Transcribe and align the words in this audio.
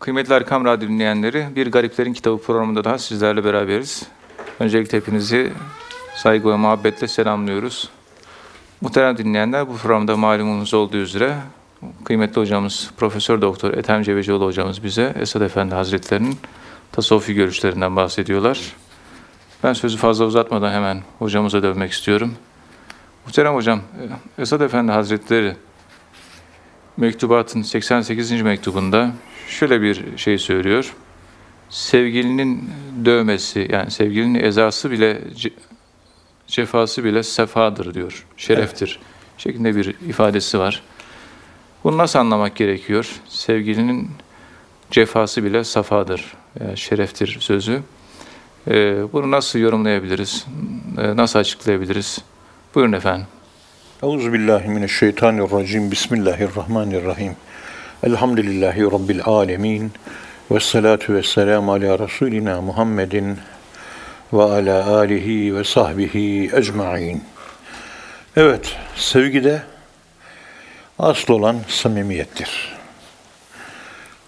Kıymetli 0.00 0.34
Erkam 0.34 0.64
Radyo 0.64 0.88
dinleyenleri, 0.88 1.46
Bir 1.56 1.70
Gariplerin 1.70 2.12
Kitabı 2.12 2.42
programında 2.42 2.84
daha 2.84 2.98
sizlerle 2.98 3.44
beraberiz. 3.44 4.02
Öncelikle 4.60 4.98
hepinizi 4.98 5.52
saygı 6.16 6.48
ve 6.48 6.56
muhabbetle 6.56 7.08
selamlıyoruz. 7.08 7.90
Muhterem 8.80 9.18
dinleyenler, 9.18 9.68
bu 9.68 9.76
programda 9.76 10.16
malumunuz 10.16 10.74
olduğu 10.74 10.96
üzere 10.96 11.36
kıymetli 12.04 12.40
hocamız 12.40 12.90
Profesör 12.96 13.42
Doktor 13.42 13.74
Ethem 13.74 14.02
Cebecioğlu 14.02 14.44
hocamız 14.44 14.84
bize 14.84 15.14
Esad 15.20 15.40
Efendi 15.40 15.74
Hazretleri'nin 15.74 16.36
tasavvufi 16.92 17.34
görüşlerinden 17.34 17.96
bahsediyorlar. 17.96 18.60
Ben 19.62 19.72
sözü 19.72 19.96
fazla 19.96 20.24
uzatmadan 20.24 20.72
hemen 20.72 21.02
hocamıza 21.18 21.62
dönmek 21.62 21.92
istiyorum. 21.92 22.34
Muhterem 23.26 23.54
hocam, 23.54 23.80
Esad 24.38 24.60
Efendi 24.60 24.92
Hazretleri 24.92 25.56
mektubatın 26.96 27.62
88. 27.62 28.42
mektubunda 28.42 29.10
şöyle 29.54 29.82
bir 29.82 30.04
şey 30.16 30.38
söylüyor. 30.38 30.94
Sevgilinin 31.70 32.70
dövmesi 33.04 33.68
yani 33.72 33.90
sevgilinin 33.90 34.40
ezası 34.44 34.90
bile 34.90 35.18
ce- 35.36 35.52
cefası 36.46 37.04
bile 37.04 37.22
sefadır 37.22 37.94
diyor. 37.94 38.26
Şereftir. 38.36 38.98
Şeklinde 39.38 39.76
bir 39.76 39.86
ifadesi 40.08 40.58
var. 40.58 40.82
Bunu 41.84 41.98
nasıl 41.98 42.18
anlamak 42.18 42.56
gerekiyor? 42.56 43.20
Sevgilinin 43.28 44.10
cefası 44.90 45.44
bile 45.44 45.64
safadır. 45.64 46.34
Yani 46.60 46.78
şereftir 46.78 47.36
sözü. 47.40 47.82
Ee, 48.70 48.96
bunu 49.12 49.30
nasıl 49.30 49.58
yorumlayabiliriz? 49.58 50.46
Ee, 50.98 51.16
nasıl 51.16 51.38
açıklayabiliriz? 51.38 52.18
Buyurun 52.74 52.92
efendim. 52.92 53.26
Euzu 54.02 54.32
billahi 54.32 54.68
mineşşeytanirracim. 54.68 55.90
Bismillahirrahmanirrahim. 55.90 57.32
Elhamdülillahi 58.04 58.82
rabbil 58.82 59.20
alamin. 59.24 59.92
Ves 60.50 60.62
salatu 60.64 61.14
vesselam 61.14 61.68
ala 61.70 61.98
rasulina 61.98 62.60
Muhammedin 62.60 63.38
ve 64.32 64.42
ala 64.42 64.96
alihi 64.96 65.56
ve 65.56 65.64
sahbihi 65.64 66.50
ecmaîn. 66.56 67.24
Evet, 68.36 68.76
sevgide 68.96 69.62
asıl 70.98 71.34
olan 71.34 71.56
samimiyettir. 71.68 72.74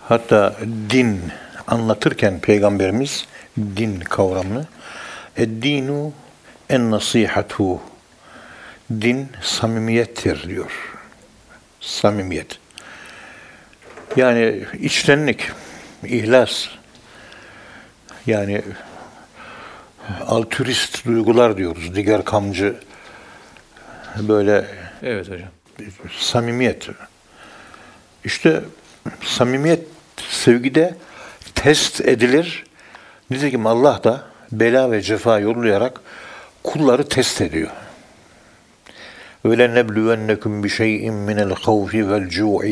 Hatta 0.08 0.56
din 0.90 1.20
anlatırken 1.66 2.40
peygamberimiz 2.40 3.26
din 3.56 4.00
kavramını 4.00 4.66
eddinu 5.36 6.12
en 6.68 6.90
nasihatu 6.90 7.80
din 8.90 9.28
samimiyettir 9.42 10.48
diyor. 10.48 10.72
Samimiyet. 11.80 12.65
Yani 14.16 14.64
içtenlik, 14.80 15.50
ihlas. 16.04 16.68
Yani 18.26 18.62
altruist 20.26 21.06
duygular 21.06 21.56
diyoruz. 21.56 21.94
Diğer 21.94 22.24
kamcı 22.24 22.74
böyle 24.18 24.64
Evet 25.02 25.28
hocam. 25.28 25.48
samimiyet. 26.18 26.88
İşte 28.24 28.60
samimiyet 29.24 29.80
sevgide 30.28 30.94
test 31.54 32.00
edilir. 32.00 32.64
Nitekim 33.30 33.66
Allah 33.66 34.04
da 34.04 34.22
bela 34.52 34.90
ve 34.90 35.02
cefa 35.02 35.38
yollayarak 35.38 36.00
kulları 36.62 37.08
test 37.08 37.40
ediyor. 37.40 37.70
وَلَنَبْلُوَنَّكُمْ 39.47 40.51
بِشَيْءٍ 40.65 41.03
مِنَ 41.29 41.37
الْخَوْفِ 41.47 41.91
وَالْجُوعِ 42.09 42.63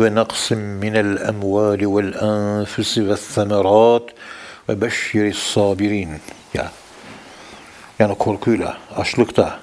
وَنَقْصٍ 0.00 0.46
مِنَ 0.84 0.94
الْأَمْوَالِ 1.06 1.80
وَالْأَنْفُسِ 1.94 2.92
وَالثَّمَرَاتِ 3.08 4.06
وَبَشِّرِ 4.68 5.24
الصَّابِرِينَ 5.36 6.08
Ya, 6.54 6.70
yani 7.98 8.14
korkuyla, 8.14 8.76
açlıkta, 8.96 9.58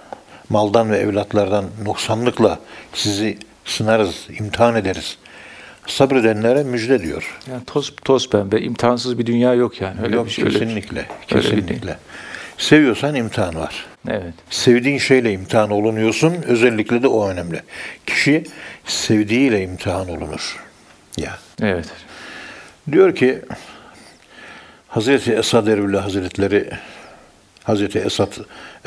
maldan 0.49 0.91
ve 0.91 0.97
evlatlardan 0.97 1.65
noksanlıkla 1.85 2.59
sizi 2.93 3.37
sınarız, 3.65 4.27
imtihan 4.39 4.75
ederiz. 4.75 5.17
Sabredenlere 5.87 6.63
müjde 6.63 7.01
diyor. 7.03 7.37
Yani 7.51 7.65
toz 7.65 7.93
toz 8.05 8.29
pembe, 8.29 8.59
imtihansız 8.61 9.17
bir 9.19 9.25
dünya 9.25 9.53
yok 9.53 9.81
yani. 9.81 10.01
Öyle 10.03 10.15
Yok 10.15 10.25
bir 10.25 10.31
şey. 10.31 10.45
öyle 10.45 10.53
bir 10.55 10.59
şey. 10.59 10.67
kesinlikle, 10.67 10.99
Öyle 10.99 11.09
bir 11.37 11.41
şey. 11.41 11.41
kesinlikle. 11.59 11.97
Seviyorsan 12.57 13.15
imtihan 13.15 13.55
var. 13.55 13.85
Evet. 14.08 14.34
Sevdiğin 14.50 14.98
şeyle 14.98 15.32
imtihan 15.32 15.70
olunuyorsun. 15.70 16.34
Özellikle 16.42 17.02
de 17.02 17.08
o 17.08 17.28
önemli. 17.28 17.62
Kişi 18.06 18.44
sevdiğiyle 18.84 19.62
imtihan 19.62 20.08
olunur. 20.08 20.64
Ya. 21.16 21.38
Evet. 21.62 21.86
Diyor 22.92 23.14
ki 23.14 23.42
Hazreti 24.88 25.32
Esad 25.32 25.66
Erbil 25.66 25.94
Hazretleri 25.94 26.70
Hazreti 27.64 27.98
Esad 27.98 28.32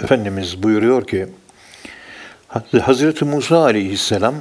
Efendimiz 0.04 0.64
buyuruyor 0.64 1.08
ki 1.08 1.28
Hazreti 2.82 3.26
Musa 3.26 3.64
Aleyhisselam 3.64 4.36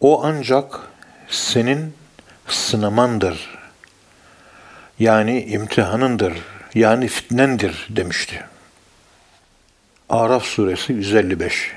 o 0.00 0.24
ancak 0.24 0.80
senin 1.28 1.94
sınamandır. 2.48 3.56
Yani 4.98 5.44
imtihanındır. 5.44 6.32
Yani 6.76 7.08
fitnendir 7.08 7.86
demişti. 7.90 8.44
Araf 10.08 10.44
suresi 10.44 10.92
155. 10.92 11.72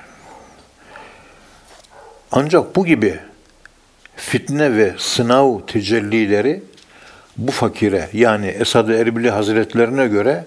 Ancak 2.32 2.76
bu 2.76 2.86
gibi 2.86 3.20
fitne 4.16 4.76
ve 4.76 4.94
sınav 4.98 5.60
tecellileri 5.68 6.64
bu 7.38 7.52
fakire 7.52 8.10
yani 8.14 8.48
Esad-ı 8.48 8.94
Erbili 8.94 9.30
Hazretlerine 9.30 10.08
göre 10.08 10.46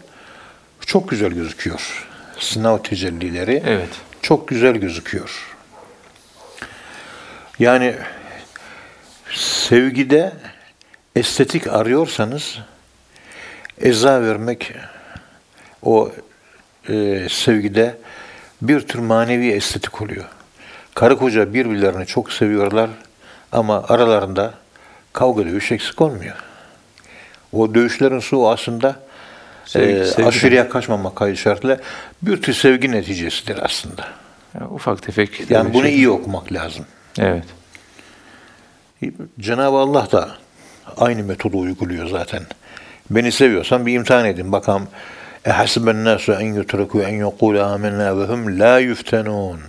çok 0.81 1.09
güzel 1.09 1.31
gözüküyor. 1.31 2.09
Sınav 2.39 2.79
tecellileri 2.79 3.63
Evet. 3.67 3.91
çok 4.23 4.49
güzel 4.49 4.77
gözüküyor. 4.77 5.57
Yani 7.59 7.95
sevgide 9.31 10.33
estetik 11.17 11.67
arıyorsanız 11.67 12.59
eza 13.81 14.23
vermek 14.23 14.73
o 15.83 16.13
e, 16.89 17.27
sevgide 17.31 17.97
bir 18.63 18.81
tür 18.81 18.99
manevi 18.99 19.51
estetik 19.51 20.03
oluyor. 20.03 20.25
Karı 20.95 21.17
koca 21.19 21.55
birbirlerini 21.55 22.07
çok 22.07 22.33
seviyorlar 22.33 22.91
ama 23.53 23.85
aralarında 23.89 24.55
kavga 25.13 25.45
dövüş 25.45 25.73
eksik 25.73 26.01
olmuyor. 26.01 26.37
O 27.53 27.75
dövüşlerin 27.75 28.19
su 28.19 28.49
aslında 28.49 28.97
Sevgi- 29.67 30.01
e, 30.01 30.05
sevgiden. 30.05 30.29
aşırıya 30.29 30.69
kaçmamak 30.69 31.17
kaydı 31.17 31.37
şartıyla 31.37 31.79
bir 32.23 32.43
tür 32.43 32.53
sevgi 32.55 32.91
neticesidir 32.93 33.59
aslında. 33.65 34.09
Yani 34.55 34.67
ufak 34.67 35.03
tefek. 35.03 35.51
Yani 35.51 35.75
bunu 35.75 35.83
şey- 35.83 35.95
iyi 35.95 36.11
okumak 36.11 36.53
lazım. 36.53 36.87
Evet. 37.19 37.45
Cenab-ı 39.41 39.77
Allah 39.77 40.13
da 40.13 40.29
aynı 40.97 41.23
metodu 41.25 41.59
uyguluyor 41.59 42.09
zaten. 42.09 42.43
Beni 43.15 43.33
seviyorsan 43.33 43.87
bir 43.87 43.95
imtihan 43.95 44.25
edin. 44.25 44.53
Bakalım 44.53 44.89
ehasiben 45.45 46.05
nasu 46.05 46.33
en 46.33 46.55
yutreku 46.55 47.03
en 47.03 47.25
yekulu 47.25 47.63
amennâ 47.63 48.19
ve 48.19 48.25
hum 48.25 48.61
la 48.61 48.79
yuftenûn. 48.79 49.61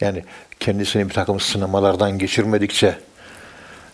Yani 0.00 0.24
kendisini 0.60 1.08
bir 1.08 1.14
takım 1.14 1.40
sınamalardan 1.40 2.18
geçirmedikçe 2.18 2.98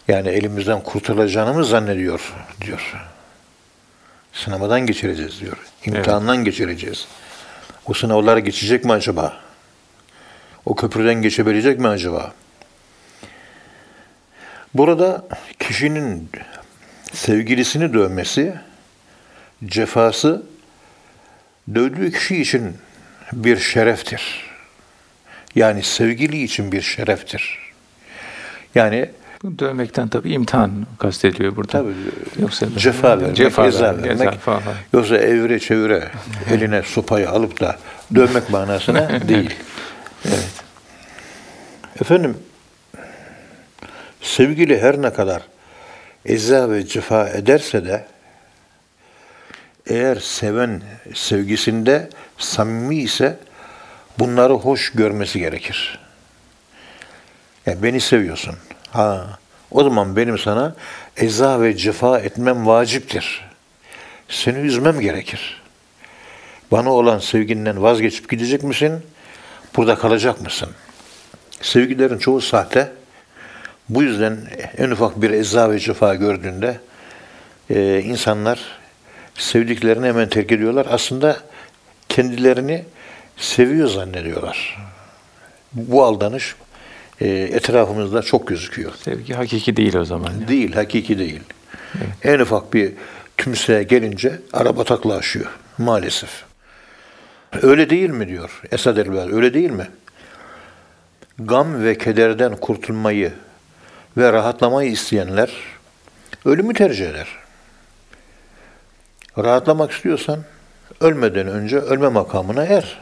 yani 0.08 0.28
elimizden 0.28 0.80
kurtulacağını 0.80 1.54
mı 1.54 1.64
zannediyor 1.64 2.34
diyor. 2.60 2.94
Sınamadan 4.32 4.86
geçireceğiz 4.86 5.40
diyor. 5.40 5.56
İmtihandan 5.84 6.44
geçireceğiz. 6.44 7.06
O 7.86 7.94
sınavlara 7.94 8.38
geçecek 8.38 8.84
mi 8.84 8.92
acaba? 8.92 9.36
O 10.64 10.74
köprüden 10.74 11.22
geçebilecek 11.22 11.80
mi 11.80 11.88
acaba? 11.88 12.32
Burada 14.74 15.26
kişinin 15.58 16.30
sevgilisini 17.16 17.94
dövmesi, 17.94 18.54
cefası 19.64 20.42
dövdüğü 21.74 22.12
kişi 22.12 22.36
için 22.36 22.76
bir 23.32 23.56
şereftir. 23.56 24.46
Yani 25.54 25.82
sevgili 25.82 26.42
için 26.42 26.72
bir 26.72 26.82
şereftir. 26.82 27.58
Yani 28.74 29.10
dövmekten 29.58 30.08
tabii 30.08 30.32
imtihan 30.32 30.86
kastediliyor 30.98 31.56
burada. 31.56 31.72
tabii 31.72 31.94
Yoksa 32.38 32.66
cefa 32.78 33.08
vermek, 33.20 33.36
cefa 33.36 33.66
eza 33.66 33.84
vermek, 33.84 34.04
vermek, 34.20 34.40
falan. 34.40 34.62
yoksa 34.92 35.16
evre 35.16 35.58
çevire 35.60 36.08
eline 36.50 36.82
sopayı 36.82 37.30
alıp 37.30 37.60
da 37.60 37.78
dövmek 38.14 38.50
manasına 38.50 39.08
değil. 39.28 39.54
Evet. 40.28 40.50
Efendim, 42.00 42.36
sevgili 44.22 44.82
her 44.82 45.02
ne 45.02 45.12
kadar 45.12 45.42
eza 46.26 46.70
ve 46.70 46.86
cefa 46.86 47.28
ederse 47.28 47.84
de 47.84 48.06
eğer 49.86 50.16
seven 50.16 50.82
sevgisinde 51.14 52.08
samimi 52.38 52.96
ise 52.96 53.38
bunları 54.18 54.52
hoş 54.52 54.92
görmesi 54.92 55.38
gerekir. 55.38 55.98
Yani 57.66 57.82
beni 57.82 58.00
seviyorsun. 58.00 58.56
Ha, 58.90 59.38
o 59.70 59.84
zaman 59.84 60.16
benim 60.16 60.38
sana 60.38 60.74
eza 61.16 61.60
ve 61.60 61.76
cefa 61.76 62.18
etmem 62.18 62.66
vaciptir. 62.66 63.44
Seni 64.28 64.58
üzmem 64.58 65.00
gerekir. 65.00 65.62
Bana 66.70 66.92
olan 66.92 67.18
sevginden 67.18 67.82
vazgeçip 67.82 68.30
gidecek 68.30 68.62
misin? 68.62 69.02
Burada 69.76 69.94
kalacak 69.94 70.40
mısın? 70.40 70.68
Sevgilerin 71.60 72.18
çoğu 72.18 72.40
sahte. 72.40 72.92
Bu 73.88 74.02
yüzden 74.02 74.38
en 74.78 74.90
ufak 74.90 75.22
bir 75.22 75.30
eza 75.30 75.70
ve 75.70 75.78
cefa 75.78 76.14
gördüğünde 76.14 76.80
e, 77.70 78.02
insanlar 78.04 78.60
sevdiklerini 79.34 80.06
hemen 80.06 80.28
terk 80.28 80.52
ediyorlar. 80.52 80.86
Aslında 80.90 81.36
kendilerini 82.08 82.84
seviyor 83.36 83.88
zannediyorlar. 83.88 84.78
Bu 85.72 86.04
aldanış 86.04 86.54
e, 87.20 87.28
etrafımızda 87.28 88.22
çok 88.22 88.46
gözüküyor. 88.46 88.92
Sevgi 89.04 89.34
hakiki 89.34 89.76
değil 89.76 89.96
o 89.96 90.04
zaman. 90.04 90.32
ya. 90.40 90.48
Değil, 90.48 90.72
hakiki 90.72 91.18
değil. 91.18 91.40
En 92.22 92.38
ufak 92.38 92.74
bir 92.74 92.92
tümseye 93.36 93.82
gelince 93.82 94.40
araba 94.52 94.84
taklaşıyor 94.84 95.46
maalesef. 95.78 96.44
Öyle 97.62 97.90
değil 97.90 98.10
mi 98.10 98.28
diyor 98.28 98.62
Esad 98.72 98.96
Elbel, 98.96 99.34
öyle 99.34 99.54
değil 99.54 99.70
mi? 99.70 99.86
Gam 101.38 101.84
ve 101.84 101.98
kederden 101.98 102.56
kurtulmayı 102.56 103.32
ve 104.16 104.32
rahatlamayı 104.32 104.90
isteyenler 104.90 105.52
ölümü 106.44 106.74
tercih 106.74 107.10
eder. 107.10 107.28
Rahatlamak 109.38 109.92
istiyorsan 109.92 110.44
ölmeden 111.00 111.46
önce 111.46 111.78
ölme 111.78 112.08
makamına 112.08 112.64
er. 112.64 112.98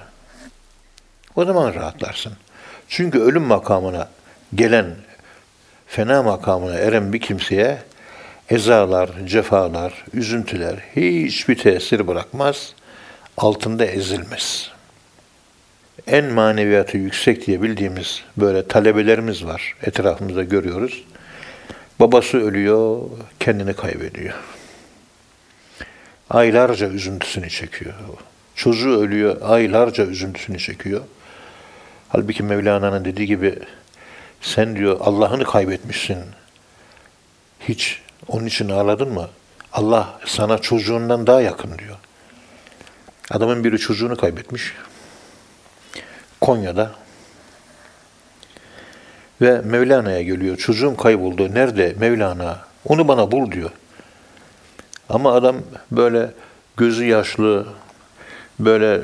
O 1.36 1.44
zaman 1.44 1.74
rahatlarsın. 1.74 2.32
Çünkü 2.88 3.18
ölüm 3.18 3.42
makamına 3.42 4.08
gelen, 4.54 4.86
fena 5.86 6.22
makamına 6.22 6.74
eren 6.74 7.12
bir 7.12 7.20
kimseye 7.20 7.82
ezalar, 8.50 9.10
cefalar, 9.24 10.04
üzüntüler 10.12 10.76
hiçbir 10.96 11.58
tesir 11.58 12.06
bırakmaz, 12.06 12.74
altında 13.36 13.84
ezilmez. 13.84 14.73
En 16.06 16.24
maneviyatı 16.24 16.96
yüksek 16.96 17.46
diye 17.46 17.62
bildiğimiz 17.62 18.22
böyle 18.36 18.68
talebelerimiz 18.68 19.44
var. 19.44 19.74
Etrafımızda 19.82 20.42
görüyoruz. 20.44 21.04
Babası 22.00 22.38
ölüyor, 22.38 23.00
kendini 23.40 23.74
kaybediyor. 23.74 24.34
Aylarca 26.30 26.88
üzüntüsünü 26.88 27.50
çekiyor. 27.50 27.94
Çocuğu 28.54 29.00
ölüyor, 29.00 29.36
aylarca 29.42 30.06
üzüntüsünü 30.06 30.58
çekiyor. 30.58 31.00
Halbuki 32.08 32.42
Mevlana'nın 32.42 33.04
dediği 33.04 33.26
gibi 33.26 33.58
sen 34.40 34.76
diyor 34.76 34.96
Allah'ını 35.00 35.44
kaybetmişsin. 35.44 36.18
Hiç 37.60 38.02
onun 38.28 38.46
için 38.46 38.68
ağladın 38.68 39.12
mı? 39.12 39.28
Allah 39.72 40.20
sana 40.26 40.58
çocuğundan 40.58 41.26
daha 41.26 41.40
yakın 41.40 41.78
diyor. 41.78 41.96
Adamın 43.30 43.64
biri 43.64 43.78
çocuğunu 43.78 44.16
kaybetmiş. 44.16 44.72
Konya'da. 46.40 46.90
Ve 49.40 49.60
Mevlana'ya 49.60 50.22
geliyor. 50.22 50.56
Çocuğum 50.56 50.96
kayboldu. 50.96 51.54
Nerede 51.54 51.94
Mevlana? 51.98 52.58
Onu 52.84 53.08
bana 53.08 53.30
bul 53.32 53.50
diyor. 53.52 53.70
Ama 55.08 55.32
adam 55.32 55.56
böyle 55.90 56.30
gözü 56.76 57.04
yaşlı, 57.04 57.66
böyle 58.60 59.00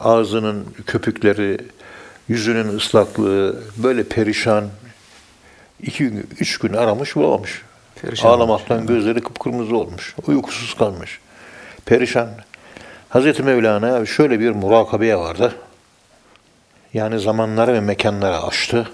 ağzının 0.00 0.66
köpükleri, 0.86 1.58
yüzünün 2.28 2.76
ıslaklığı, 2.76 3.62
böyle 3.76 4.04
perişan. 4.04 4.64
iki 5.82 6.04
gün, 6.04 6.28
üç 6.40 6.58
gün 6.58 6.72
aramış 6.72 7.16
bulamamış. 7.16 7.62
Perişan 8.02 8.28
Ağlamaktan 8.28 8.86
gözleri 8.86 9.20
kıpkırmızı 9.20 9.76
olmuş. 9.76 10.14
Uykusuz 10.26 10.74
kalmış. 10.74 11.20
Perişan. 11.86 12.28
Hazreti 13.08 13.42
Mevlana 13.42 14.06
şöyle 14.06 14.40
bir 14.40 14.50
murakabeye 14.50 15.16
vardı. 15.16 15.54
Yani 16.94 17.20
zamanları 17.20 17.72
ve 17.72 17.80
mekanları 17.80 18.42
aştı. 18.42 18.90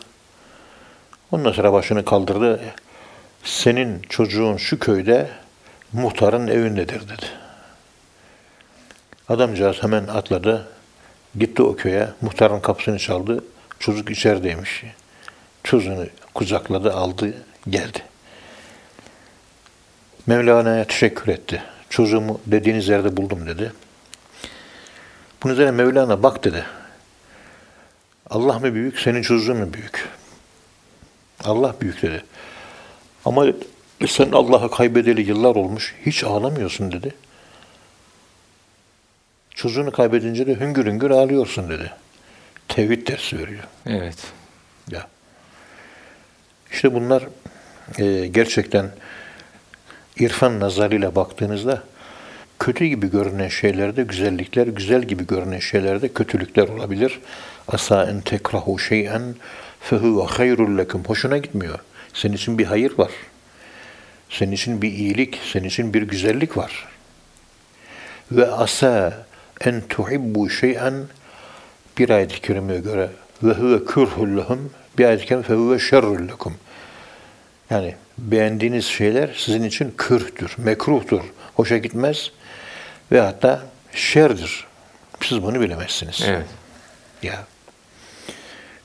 Ondan 1.31 1.53
sonra 1.53 1.73
başını 1.73 2.05
kaldırdı. 2.05 2.61
Senin 3.45 4.03
çocuğun 4.09 4.57
şu 4.57 4.79
köyde 4.79 5.31
muhtarın 5.93 6.49
evindedir 6.49 7.01
dedi. 7.01 7.27
Adamcağız 9.29 9.83
hemen 9.83 10.07
atladı. 10.07 10.69
Gitti 11.39 11.63
o 11.63 11.77
köye. 11.77 12.09
Muhtarın 12.21 12.61
kapısını 12.61 12.99
çaldı. 12.99 13.45
Çocuk 13.79 14.11
içerideymiş. 14.11 14.85
Çocuğunu 15.65 16.07
kucakladı, 16.35 16.93
aldı, 16.93 17.35
geldi. 17.71 18.03
Mevlana'ya 20.27 20.85
teşekkür 20.85 21.33
etti. 21.33 21.63
Çocuğumu 21.91 22.41
dediğiniz 22.47 22.89
yerde 22.89 23.17
buldum 23.17 23.47
dedi. 23.47 23.73
Bunun 25.43 25.53
üzerine 25.53 25.71
Mevlana 25.71 26.23
bak 26.23 26.45
dedi. 26.45 26.65
Allah 28.31 28.59
mı 28.59 28.75
büyük, 28.75 29.01
senin 29.01 29.23
çocuğun 29.23 29.57
mu 29.57 29.73
büyük? 29.73 30.09
Allah 31.45 31.75
büyük 31.81 32.03
dedi. 32.03 32.25
Ama 33.25 33.47
sen 34.07 34.33
Allah'ı 34.33 34.71
kaybedeli 34.71 35.29
yıllar 35.29 35.57
olmuş, 35.57 35.95
hiç 36.07 36.25
ağlamıyorsun 36.25 36.93
dedi. 36.93 37.15
Çocuğunu 39.51 39.91
kaybedince 39.91 40.47
de 40.47 40.61
hüngür 40.61 40.87
hüngür 40.87 41.11
ağlıyorsun 41.11 41.69
dedi. 41.69 41.93
Tevhid 42.69 43.09
dersi 43.09 43.39
veriyor. 43.39 43.65
Evet. 43.87 44.19
Ya. 44.91 45.09
İşte 46.73 46.95
bunlar 46.95 47.29
e, 47.99 48.27
gerçekten 48.27 48.91
irfan 50.17 50.61
nazarıyla 50.61 51.15
baktığınızda 51.15 51.83
kötü 52.59 52.85
gibi 52.85 53.11
görünen 53.11 53.49
şeylerde 53.49 54.03
güzellikler, 54.03 54.67
güzel 54.67 55.03
gibi 55.03 55.27
görünen 55.27 55.59
şeylerde 55.59 56.09
kötülükler 56.09 56.69
olabilir. 56.69 57.21
Asa 57.69 58.11
en 58.11 58.21
tekrahu 58.21 58.79
şey'en 58.79 59.23
fehuve 59.81 60.25
hayrul 60.25 60.79
lekum. 60.79 61.05
Hoşuna 61.05 61.39
gitmiyor. 61.39 61.79
Senin 62.15 62.35
için 62.35 62.59
bir 62.59 62.65
hayır 62.65 62.99
var. 62.99 63.11
Senin 64.31 64.53
için 64.53 64.83
bir 64.83 64.93
iyilik, 64.93 65.39
senin 65.53 65.69
için 65.69 65.95
bir 65.95 66.03
güzellik 66.03 66.57
var. 66.57 66.89
Ve 68.33 68.47
asa 68.47 69.27
en 69.61 69.81
tuhibbu 69.89 70.51
şey'en 70.51 70.95
bir 71.99 72.11
ayet-i 72.11 72.41
kerimeye 72.41 72.81
göre 72.81 73.11
ve 73.43 73.53
huve 73.53 73.85
kurhul 73.85 74.37
lehum 74.37 74.71
bir 74.99 75.05
ayet-i 75.05 75.27
kerime 75.27 75.43
fehuve 75.43 75.79
şerrul 75.79 76.29
lekum. 76.29 76.55
Yani 77.71 77.95
beğendiğiniz 78.19 78.85
şeyler 78.85 79.35
sizin 79.37 79.63
için 79.63 79.95
kırhtür, 79.97 80.55
mekruhtur, 80.59 81.21
hoşa 81.55 81.79
gitmez 81.79 82.31
ve 83.13 83.21
hatta 83.21 83.63
şerdir. 83.93 84.67
Siz 85.23 85.43
bunu 85.43 85.61
bilemezsiniz. 85.61 86.23
Evet. 86.27 86.47
Ya. 87.23 87.45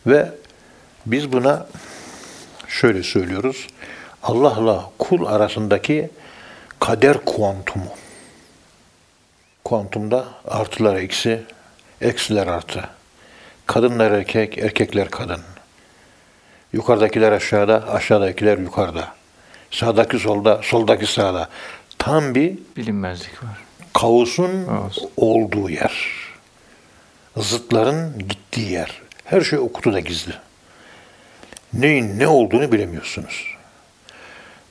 Ve 0.07 0.31
biz 1.05 1.31
buna 1.31 1.67
şöyle 2.67 3.03
söylüyoruz. 3.03 3.67
Allah'la 4.23 4.89
kul 4.99 5.25
arasındaki 5.25 6.09
kader 6.79 7.25
kuantumu. 7.25 7.89
Kuantumda 9.63 10.25
artılar 10.47 10.95
eksi, 10.95 11.43
eksiler 12.01 12.47
artı. 12.47 12.89
Kadınlar 13.65 14.11
erkek, 14.11 14.57
erkekler 14.57 15.09
kadın. 15.09 15.41
Yukarıdakiler 16.73 17.31
aşağıda, 17.31 17.93
aşağıdakiler 17.93 18.57
yukarıda. 18.57 19.13
Sağdaki 19.71 20.19
solda, 20.19 20.61
soldaki 20.63 21.05
sağda. 21.05 21.49
Tam 21.97 22.35
bir 22.35 22.57
Bilinmezlik 22.77 23.43
var. 23.43 23.70
Kaosun 23.93 24.65
Kaos. 24.65 24.97
olduğu 25.17 25.69
yer. 25.69 26.07
Zıtların 27.37 28.27
gittiği 28.29 28.71
yer. 28.71 29.01
Her 29.25 29.41
şey 29.41 29.59
o 29.59 29.71
kutuda 29.71 29.99
gizli. 29.99 30.33
Neyin 31.73 32.19
ne 32.19 32.27
olduğunu 32.27 32.71
bilemiyorsunuz. 32.71 33.45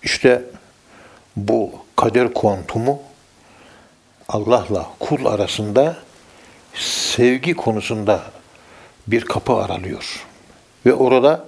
İşte 0.03 0.43
bu 1.37 1.73
kader 1.97 2.35
kuantumu 2.35 3.03
Allah'la 4.29 4.87
kul 5.01 5.25
arasında 5.27 5.97
sevgi 6.75 7.55
konusunda 7.55 8.23
bir 9.07 9.25
kapı 9.25 9.53
aralıyor. 9.53 10.27
Ve 10.87 10.95
orada 10.95 11.45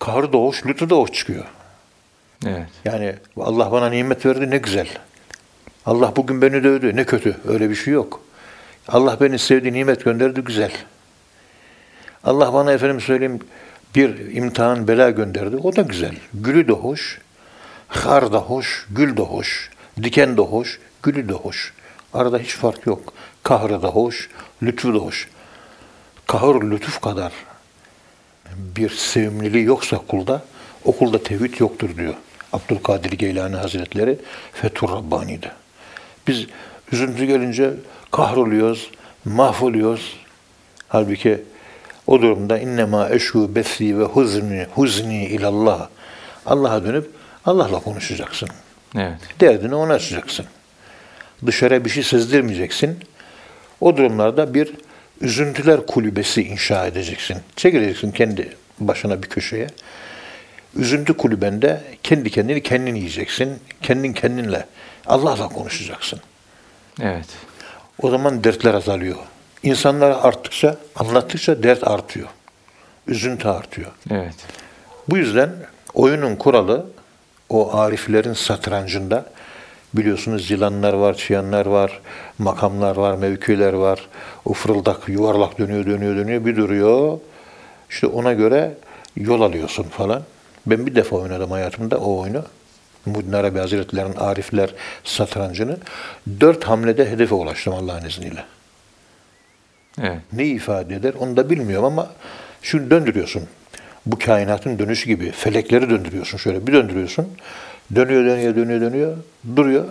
kahır 0.00 0.32
doğuş, 0.32 0.66
lütfu 0.66 0.90
doğuş 0.90 1.12
çıkıyor. 1.12 1.44
Evet. 2.46 2.68
Yani 2.84 3.14
Allah 3.36 3.72
bana 3.72 3.88
nimet 3.88 4.26
verdi 4.26 4.50
ne 4.50 4.58
güzel. 4.58 4.88
Allah 5.86 6.12
bugün 6.16 6.42
beni 6.42 6.64
dövdü 6.64 6.96
ne 6.96 7.04
kötü. 7.04 7.36
Öyle 7.48 7.70
bir 7.70 7.74
şey 7.74 7.94
yok. 7.94 8.20
Allah 8.88 9.16
beni 9.20 9.38
sevdi, 9.38 9.72
nimet 9.72 10.04
gönderdi 10.04 10.40
güzel. 10.40 10.72
Allah 12.24 12.52
bana 12.52 12.72
efendim 12.72 13.00
söyleyeyim 13.00 13.40
bir 13.94 14.34
imtihan 14.36 14.88
bela 14.88 15.10
gönderdi. 15.10 15.56
O 15.56 15.76
da 15.76 15.82
güzel. 15.82 16.14
Gülü 16.34 16.68
de 16.68 16.72
hoş, 16.72 17.20
har 17.88 18.32
da 18.32 18.38
hoş, 18.38 18.86
gül 18.90 19.16
de 19.16 19.22
hoş, 19.22 19.70
diken 20.02 20.36
de 20.36 20.42
hoş, 20.42 20.78
gülü 21.02 21.28
de 21.28 21.32
hoş. 21.32 21.74
Arada 22.14 22.38
hiç 22.38 22.54
fark 22.54 22.86
yok. 22.86 23.12
Kahrı 23.42 23.82
da 23.82 23.88
hoş, 23.88 24.28
lütfu 24.62 24.94
da 24.94 24.98
hoş. 24.98 25.28
Kahır 26.26 26.62
lütuf 26.70 27.00
kadar 27.00 27.32
bir 28.56 28.90
sevimliliği 28.90 29.64
yoksa 29.64 29.98
kulda 30.08 30.42
Okulda 30.84 31.22
tevhid 31.22 31.60
yoktur 31.60 31.96
diyor. 31.96 32.14
Abdülkadir 32.52 33.12
Geylani 33.12 33.56
Hazretleri 33.56 34.18
Fethur 34.52 34.88
Rabbani'de. 34.88 35.59
Biz 36.26 36.46
üzüntü 36.92 37.24
gelince 37.24 37.70
kahroluyoruz, 38.10 38.90
mahvoluyoruz. 39.24 40.16
Halbuki 40.88 41.42
o 42.06 42.22
durumda 42.22 42.58
innema 42.58 43.10
eşhu 43.10 43.54
besi 43.54 43.98
ve 43.98 44.04
huzni 44.04 44.66
huzni 44.74 45.26
ilallah. 45.26 45.88
Allah'a 46.46 46.84
dönüp 46.84 47.10
Allah'la 47.44 47.80
konuşacaksın. 47.80 48.48
Evet. 48.96 49.18
Derdini 49.40 49.74
ona 49.74 49.92
açacaksın. 49.92 50.46
Dışarıya 51.46 51.84
bir 51.84 51.90
şey 51.90 52.02
sezdirmeyeceksin. 52.02 52.98
O 53.80 53.96
durumlarda 53.96 54.54
bir 54.54 54.72
üzüntüler 55.20 55.86
kulübesi 55.86 56.42
inşa 56.42 56.86
edeceksin. 56.86 57.36
Çekileceksin 57.56 58.10
kendi 58.10 58.56
başına 58.78 59.22
bir 59.22 59.28
köşeye. 59.28 59.66
Üzüntü 60.76 61.14
kulübende 61.14 61.80
kendi 62.02 62.30
kendini 62.30 62.62
kendin 62.62 62.94
yiyeceksin. 62.94 63.58
Kendin 63.82 64.12
kendinle. 64.12 64.66
Allah'la 65.06 65.48
konuşacaksın. 65.48 66.20
Evet. 67.02 67.26
O 68.02 68.10
zaman 68.10 68.44
dertler 68.44 68.74
azalıyor. 68.74 69.16
İnsanlara 69.62 70.22
arttıkça, 70.22 70.76
anlattıkça 70.96 71.62
dert 71.62 71.88
artıyor. 71.88 72.28
Üzüntü 73.06 73.48
artıyor. 73.48 73.90
Evet. 74.10 74.34
Bu 75.08 75.16
yüzden 75.16 75.50
oyunun 75.94 76.36
kuralı 76.36 76.86
o 77.48 77.74
ariflerin 77.74 78.32
satrancında 78.32 79.26
biliyorsunuz 79.94 80.50
yılanlar 80.50 80.92
var, 80.92 81.14
çıyanlar 81.14 81.66
var, 81.66 82.00
makamlar 82.38 82.96
var, 82.96 83.14
mevkiler 83.14 83.72
var. 83.72 84.08
O 84.44 84.52
fırıldak 84.52 85.08
yuvarlak 85.08 85.58
dönüyor, 85.58 85.86
dönüyor, 85.86 86.16
dönüyor. 86.16 86.44
Bir 86.44 86.56
duruyor. 86.56 87.18
İşte 87.90 88.06
ona 88.06 88.32
göre 88.32 88.74
yol 89.16 89.40
alıyorsun 89.40 89.82
falan. 89.82 90.22
Ben 90.66 90.86
bir 90.86 90.94
defa 90.94 91.16
oynadım 91.16 91.50
hayatımda 91.50 91.98
o 91.98 92.20
oyunu. 92.20 92.44
Muhyiddin 93.06 93.32
Arabi 93.32 93.58
Hazretleri'nin 93.58 94.16
Arifler 94.16 94.74
satrancını. 95.04 95.76
Dört 96.40 96.64
hamlede 96.64 97.10
hedefe 97.10 97.34
ulaştım 97.34 97.74
Allah'ın 97.74 98.04
izniyle. 98.04 98.44
Evet. 100.02 100.20
Ne 100.32 100.46
ifade 100.46 100.94
eder 100.94 101.14
onu 101.18 101.36
da 101.36 101.50
bilmiyorum 101.50 101.84
ama 101.84 102.10
şunu 102.62 102.90
döndürüyorsun. 102.90 103.42
Bu 104.06 104.18
kainatın 104.18 104.78
dönüşü 104.78 105.06
gibi 105.06 105.30
felekleri 105.30 105.90
döndürüyorsun 105.90 106.38
şöyle 106.38 106.66
bir 106.66 106.72
döndürüyorsun. 106.72 107.28
Dönüyor 107.94 108.24
dönüyor 108.24 108.56
dönüyor 108.56 108.80
dönüyor 108.80 109.16
duruyor. 109.56 109.84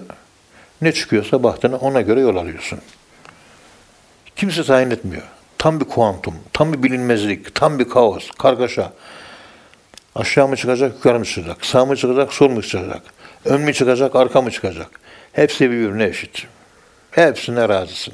Ne 0.82 0.92
çıkıyorsa 0.92 1.44
bahtına 1.44 1.75
ona 1.75 2.01
göre 2.01 2.20
yol 2.22 2.36
alıyorsun. 2.36 2.80
Kimse 4.36 4.63
tayin 4.63 4.92
etmiyor. 4.92 5.24
Tam 5.58 5.80
bir 5.80 5.86
kuantum, 5.86 6.36
tam 6.54 6.74
bir 6.74 6.84
bilinmezlik, 6.84 7.56
tam 7.56 7.80
bir 7.80 7.89
kaos, 7.89 8.32
kargaşa. 8.32 8.94
Aşağı 10.16 10.48
mı 10.48 10.56
çıkacak, 10.56 10.94
yukarı 10.96 11.20
mı 11.20 11.25
çıkacak? 11.25 11.66
Sağ 11.66 11.86
mı 11.86 11.96
çıkacak, 11.96 12.34
sol 12.34 12.50
mu 12.50 12.62
çıkacak? 12.62 13.01
Ön 13.46 13.62
mü 13.62 13.74
çıkacak, 13.74 14.16
arka 14.16 14.42
mı 14.42 14.51
çıkacak? 14.51 14.88
Hepsi 15.34 15.72
birbirine 15.72 16.06
eşit. 16.06 16.48
Hepsine 17.12 17.70
razısın. 17.70 18.13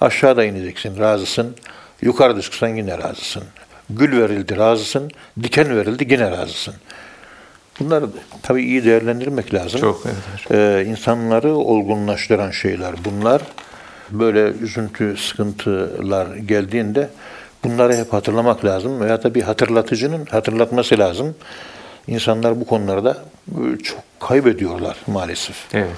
Aşağıda 0.00 0.44
ineceksin, 0.44 0.98
razısın. 0.98 1.56
Yukarıda 2.02 2.40
çıksan 2.40 2.68
yine 2.68 2.98
razısın. 2.98 3.42
Gül 3.90 4.22
verildi, 4.22 4.56
razısın. 4.56 5.10
Diken 5.42 5.76
verildi, 5.76 6.06
yine 6.10 6.30
razısın. 6.30 6.74
Bunları 7.80 8.06
tabii 8.42 8.62
iyi 8.62 8.84
değerlendirmek 8.84 9.54
lazım. 9.54 9.80
Çok, 9.80 10.02
evet. 10.06 10.50
Ee, 10.50 10.90
insanları 10.90 11.54
olgunlaştıran 11.54 12.50
şeyler 12.50 12.94
bunlar. 13.04 13.42
Böyle 14.10 14.40
üzüntü, 14.40 15.16
sıkıntılar 15.16 16.36
geldiğinde 16.36 17.10
bunları 17.64 17.96
hep 17.96 18.12
hatırlamak 18.12 18.64
lazım. 18.64 19.00
Veya 19.00 19.22
da 19.22 19.34
bir 19.34 19.42
hatırlatıcının 19.42 20.26
hatırlatması 20.26 20.98
lazım. 20.98 21.34
İnsanlar 22.06 22.60
bu 22.60 22.66
konularda 22.66 23.18
e, 23.48 23.78
çok 23.82 24.00
kaybediyorlar 24.20 24.96
maalesef. 25.06 25.74
Evet. 25.74 25.96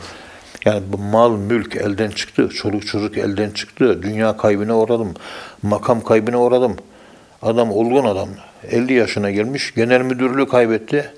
Yani 0.65 0.83
bu 0.89 0.99
mal, 0.99 1.37
mülk 1.37 1.77
elden 1.77 2.11
çıktı, 2.11 2.49
çoluk 2.49 2.87
çocuk 2.87 3.19
elden 3.19 3.51
çıktı, 3.51 4.03
dünya 4.03 4.37
kaybına 4.37 4.79
uğradım, 4.79 5.15
makam 5.63 6.01
kaybına 6.01 6.41
uğradım. 6.41 6.77
Adam 7.43 7.73
olgun 7.73 8.05
adam, 8.05 8.29
50 8.71 8.93
yaşına 8.93 9.31
gelmiş, 9.31 9.75
genel 9.75 10.01
müdürlüğü 10.01 10.49
kaybetti. 10.49 11.13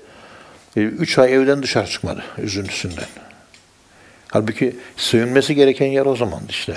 3 0.75 1.19
ay 1.19 1.33
evden 1.33 1.63
dışarı 1.63 1.87
çıkmadı 1.87 2.23
üzüntüsünden. 2.37 3.05
Halbuki 4.27 4.75
sevinmesi 4.97 5.55
gereken 5.55 5.85
yer 5.85 6.05
o 6.05 6.15
zamandı 6.15 6.45
işte. 6.49 6.73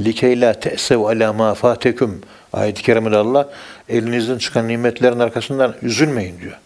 Likey 0.00 0.40
la 0.40 0.52
te'sev 0.52 1.00
ala 1.00 1.32
ma 1.32 1.54
fatekum. 1.54 2.20
Ayet-i 2.52 2.82
kerimede 2.82 3.16
Allah 3.16 3.48
elinizden 3.88 4.38
çıkan 4.38 4.68
nimetlerin 4.68 5.18
arkasından 5.18 5.74
üzülmeyin 5.82 6.40
diyor. 6.40 6.58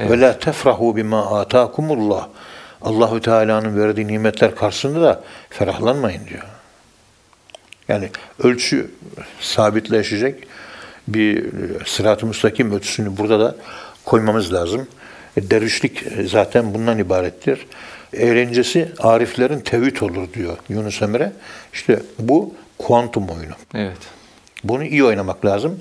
Ve 0.00 0.20
la 0.20 0.38
tefrahu 0.38 0.96
bima 0.96 1.40
atakumullah. 1.40 2.28
Allahü 2.82 3.20
Teala'nın 3.20 3.80
verdiği 3.80 4.06
nimetler 4.06 4.54
karşısında 4.54 5.02
da 5.02 5.22
ferahlanmayın 5.50 6.26
diyor. 6.26 6.42
Yani 7.88 8.10
ölçü 8.42 8.90
sabitleşecek 9.40 10.46
bir 11.08 11.44
sırat-ı 11.86 12.26
müstakim 12.26 12.72
ölçüsünü 12.72 13.16
burada 13.16 13.40
da 13.40 13.56
koymamız 14.04 14.52
lazım. 14.52 14.88
E, 15.36 15.50
dervişlik 15.50 16.04
zaten 16.26 16.74
bundan 16.74 16.98
ibarettir. 16.98 17.66
Eğlencesi 18.12 18.92
ariflerin 18.98 19.60
tevhid 19.60 20.00
olur 20.00 20.32
diyor 20.32 20.56
Yunus 20.68 21.02
Emre. 21.02 21.32
İşte 21.72 22.02
bu 22.18 22.54
kuantum 22.78 23.28
oyunu. 23.28 23.54
Evet. 23.74 23.98
Bunu 24.64 24.84
iyi 24.84 25.04
oynamak 25.04 25.44
lazım. 25.44 25.78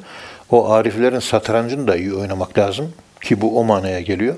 O 0.49 0.71
ariflerin 0.71 1.19
satrancını 1.19 1.87
da 1.87 1.97
iyi 1.97 2.13
oynamak 2.13 2.57
lazım 2.57 2.93
ki 3.21 3.41
bu 3.41 3.59
o 3.59 3.63
manaya 3.63 4.01
geliyor. 4.01 4.35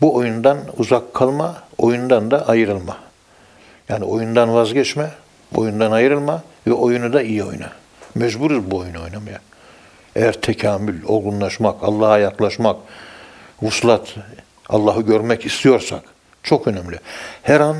Bu 0.00 0.14
oyundan 0.14 0.58
uzak 0.76 1.14
kalma, 1.14 1.62
oyundan 1.78 2.30
da 2.30 2.48
ayrılma. 2.48 2.98
Yani 3.88 4.04
oyundan 4.04 4.54
vazgeçme, 4.54 5.10
oyundan 5.54 5.92
ayrılma 5.92 6.42
ve 6.66 6.72
oyunu 6.72 7.12
da 7.12 7.22
iyi 7.22 7.44
oyna. 7.44 7.72
Mecburuz 8.14 8.70
bu 8.70 8.76
oyunu 8.76 9.02
oynamaya. 9.02 9.40
Eğer 10.16 10.32
tekamül, 10.32 11.04
olgunlaşmak, 11.04 11.76
Allah'a 11.82 12.18
yaklaşmak, 12.18 12.76
vuslat, 13.62 14.14
Allah'ı 14.68 15.02
görmek 15.02 15.46
istiyorsak 15.46 16.02
çok 16.42 16.66
önemli. 16.66 16.98
Her 17.42 17.60
an 17.60 17.76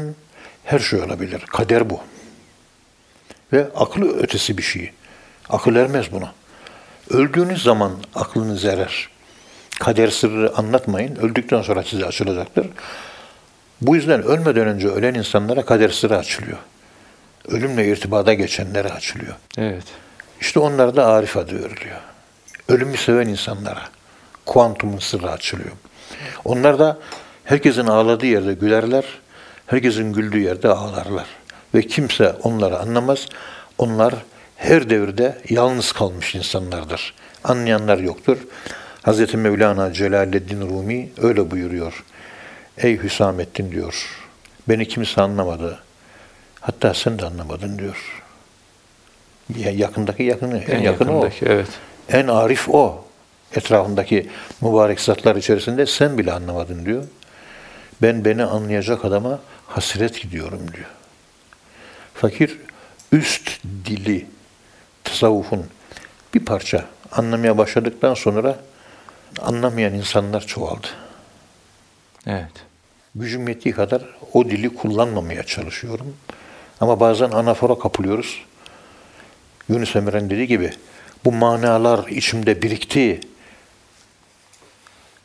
her 0.65 0.79
şey 0.79 1.01
olabilir. 1.01 1.41
Kader 1.41 1.91
bu. 1.91 2.01
Ve 3.53 3.67
aklı 3.75 4.19
ötesi 4.19 4.59
bir 4.59 4.63
şey. 4.63 4.91
Akıl 5.51 5.77
ermez 5.77 6.13
buna. 6.13 6.33
Öldüğünüz 7.11 7.63
zaman 7.63 7.93
aklınız 8.15 8.65
erer. 8.65 9.09
Kader 9.81 10.09
sırrı 10.09 10.53
anlatmayın. 10.57 11.17
Öldükten 11.17 11.63
sonra 11.63 11.83
size 11.83 12.07
açılacaktır. 12.07 12.67
Bu 13.81 13.97
yüzden 13.97 14.23
ölmeden 14.23 14.67
önce 14.67 14.89
ölen 14.89 15.15
insanlara 15.15 15.65
kader 15.65 15.89
sırrı 15.89 16.19
açılıyor. 16.19 16.59
Ölümle 17.49 17.89
irtibada 17.89 18.35
geçenlere 18.35 18.89
açılıyor. 18.89 19.35
Evet. 19.59 19.85
İşte 20.41 20.61
onlara 20.61 20.97
da 20.97 21.07
Arif 21.07 21.37
adı 21.37 21.55
veriliyor. 21.55 22.01
Ölümü 22.69 22.97
seven 22.97 23.29
insanlara 23.29 23.83
kuantumun 24.47 24.99
sırrı 24.99 25.31
açılıyor. 25.31 25.73
Onlar 26.45 26.79
da 26.79 26.99
herkesin 27.45 27.87
ağladığı 27.87 28.27
yerde 28.27 28.55
gülerler, 28.55 29.05
herkesin 29.67 30.13
güldüğü 30.13 30.41
yerde 30.41 30.69
ağlarlar. 30.69 31.27
Ve 31.75 31.83
kimse 31.83 32.33
onları 32.43 32.79
anlamaz. 32.79 33.27
Onlar 33.79 34.15
her 34.57 34.91
devirde 34.91 35.39
yalnız 35.49 35.93
kalmış 35.93 36.35
insanlardır. 36.35 37.15
Anlayanlar 37.45 37.99
yoktur. 37.99 38.39
Hz. 39.07 39.35
Mevlana 39.35 39.93
Celaleddin 39.93 40.61
Rumi 40.61 41.11
öyle 41.23 41.51
buyuruyor. 41.51 42.05
Ey 42.79 43.03
Hüsamettin 43.03 43.73
diyor. 43.73 44.25
Beni 44.69 44.89
kimse 44.89 45.23
anlamadı. 45.23 45.79
Hatta 46.61 46.95
sen 46.95 47.19
de 47.19 47.27
anlamadın 47.27 47.79
diyor. 47.79 48.23
Ya 49.57 49.71
yakındaki 49.71 50.23
yakını, 50.23 50.59
en, 50.59 50.77
En 50.77 50.83
yakını 50.83 51.11
o. 51.11 51.15
yakındaki, 51.25 51.47
evet. 51.47 51.69
En 52.09 52.27
arif 52.27 52.69
o. 52.69 53.05
Etrafındaki 53.57 54.31
mübarek 54.61 55.01
zatlar 55.01 55.37
içerisinde 55.37 55.87
sen 55.87 56.19
bile 56.19 56.33
anlamadın 56.33 56.87
diyor. 56.87 57.05
Ben 58.03 58.25
beni 58.25 58.45
anlayacak 58.45 59.05
adama 59.05 59.41
hasret 59.67 60.23
gidiyorum 60.23 60.61
diyor. 60.73 60.87
Fakir 62.15 62.59
üst 63.13 63.51
dili 63.85 64.27
tasavvufun 65.07 65.67
bir 66.35 66.45
parça 66.45 66.85
anlamaya 67.13 67.59
başladıktan 67.59 68.15
sonra 68.15 68.57
anlamayan 69.41 69.95
insanlar 69.95 70.47
çoğaldı. 70.47 70.87
Evet. 72.27 72.53
Gücüm 73.15 73.49
yettiği 73.49 73.75
kadar 73.75 74.03
o 74.33 74.45
dili 74.45 74.75
kullanmamaya 74.75 75.43
çalışıyorum. 75.43 76.17
Ama 76.81 77.01
bazen 77.01 77.31
anafora 77.31 77.79
kapılıyoruz. 77.79 78.45
Yunus 79.69 79.97
Emre'nin 79.97 80.31
dediği 80.31 80.47
gibi 80.47 80.73
bu 81.25 81.33
manalar 81.33 82.09
içimde 82.09 82.63
birikti. 82.63 83.21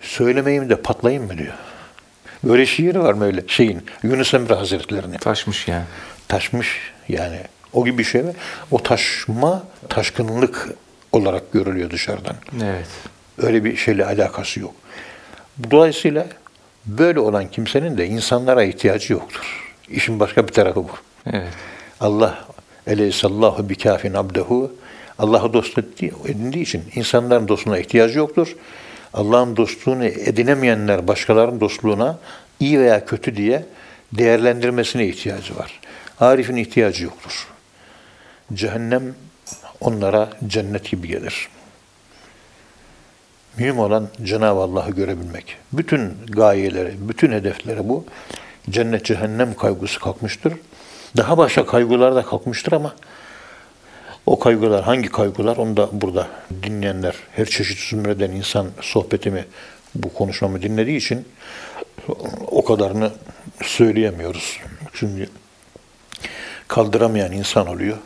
Söylemeyeyim 0.02 0.70
de 0.70 0.76
patlayayım 0.76 1.28
mı 1.28 1.38
diyor. 1.38 1.54
Böyle 2.44 2.66
şiir 2.66 2.96
var 2.96 3.14
mı 3.14 3.26
öyle 3.26 3.44
şeyin 3.48 3.86
Yunus 4.04 4.34
Emre 4.34 4.54
Hazretleri'nin. 4.54 5.18
Taşmış 5.18 5.68
yani. 5.68 5.86
Taşmış 6.28 6.80
yani 7.10 7.40
o 7.74 7.86
gibi 7.86 7.98
bir 7.98 8.04
şey 8.04 8.22
mi? 8.22 8.34
O 8.72 8.84
taşma 8.84 9.63
taşkınlık 9.90 10.70
olarak 11.12 11.51
görülüyor 11.51 11.90
dışarıdan. 11.90 12.36
Evet. 12.63 12.88
Öyle 13.38 13.63
bir 13.63 13.75
şeyle 13.75 14.06
alakası 14.06 14.60
yok. 14.60 14.74
Dolayısıyla 15.72 16.28
böyle 16.86 17.20
olan 17.20 17.48
kimsenin 17.51 17.98
de 17.98 18.08
insanlara 18.08 18.63
ihtiyacı 18.63 19.13
yoktur. 19.13 19.74
İşin 19.90 20.20
başka 20.20 20.48
bir 20.48 20.54
tarafı 20.54 20.84
bu. 20.84 20.92
Evet. 21.25 21.54
Allah 22.00 22.46
eleyhisallahu 22.88 23.70
bi 23.70 23.75
kafin 23.75 24.13
abdehu 24.13 24.72
Allah'ı 25.20 25.54
dost 25.54 25.78
edindiği 26.25 26.63
için 26.63 26.84
insanların 26.96 27.48
dostluğuna 27.48 27.80
ihtiyacı 27.80 28.18
yoktur. 28.18 28.56
Allah'ın 29.13 29.58
dostluğunu 29.58 30.06
edinemeyenler 30.06 31.08
başkalarının 31.08 31.60
dostluğuna 31.60 32.18
iyi 32.60 32.80
veya 32.80 33.06
kötü 33.06 33.36
diye 33.36 33.66
değerlendirmesine 34.13 35.08
ihtiyacı 35.08 35.58
var. 35.58 35.80
Arif'in 36.20 36.56
ihtiyacı 36.56 37.04
yoktur. 37.04 37.48
Cehennem 38.53 39.15
onlara 39.81 40.29
cennet 40.48 40.91
gibi 40.91 41.08
gelir. 41.08 41.50
Mühim 43.58 43.79
olan 43.79 44.08
Cenab-ı 44.24 44.60
Allah'ı 44.60 44.91
görebilmek. 44.91 45.58
Bütün 45.74 46.13
gayeleri, 46.27 46.93
bütün 47.10 47.31
hedefleri 47.31 47.89
bu. 47.89 48.05
Cennet 48.70 49.05
cehennem 49.05 49.53
kaygısı 49.53 50.00
kalkmıştır. 50.00 50.53
Daha 51.17 51.38
başka 51.38 51.65
kaygılar 51.65 52.15
da 52.15 52.22
kalkmıştır 52.22 52.72
ama 52.72 52.96
o 54.25 54.39
kaygılar 54.39 54.84
hangi 54.84 55.10
kaygılar 55.10 55.58
onu 55.58 55.77
da 55.77 55.89
burada 55.91 56.27
dinleyenler, 56.63 57.15
her 57.36 57.46
çeşit 57.46 57.79
zümreden 57.79 58.31
insan 58.31 58.67
sohbetimi, 58.81 59.46
bu 59.96 60.13
konuşmamı 60.13 60.62
dinlediği 60.62 60.98
için 60.98 61.27
o 62.48 62.65
kadarını 62.65 63.12
söyleyemiyoruz. 63.63 64.60
Çünkü 64.93 65.29
kaldıramayan 66.67 67.31
insan 67.31 67.67
oluyor. 67.67 67.98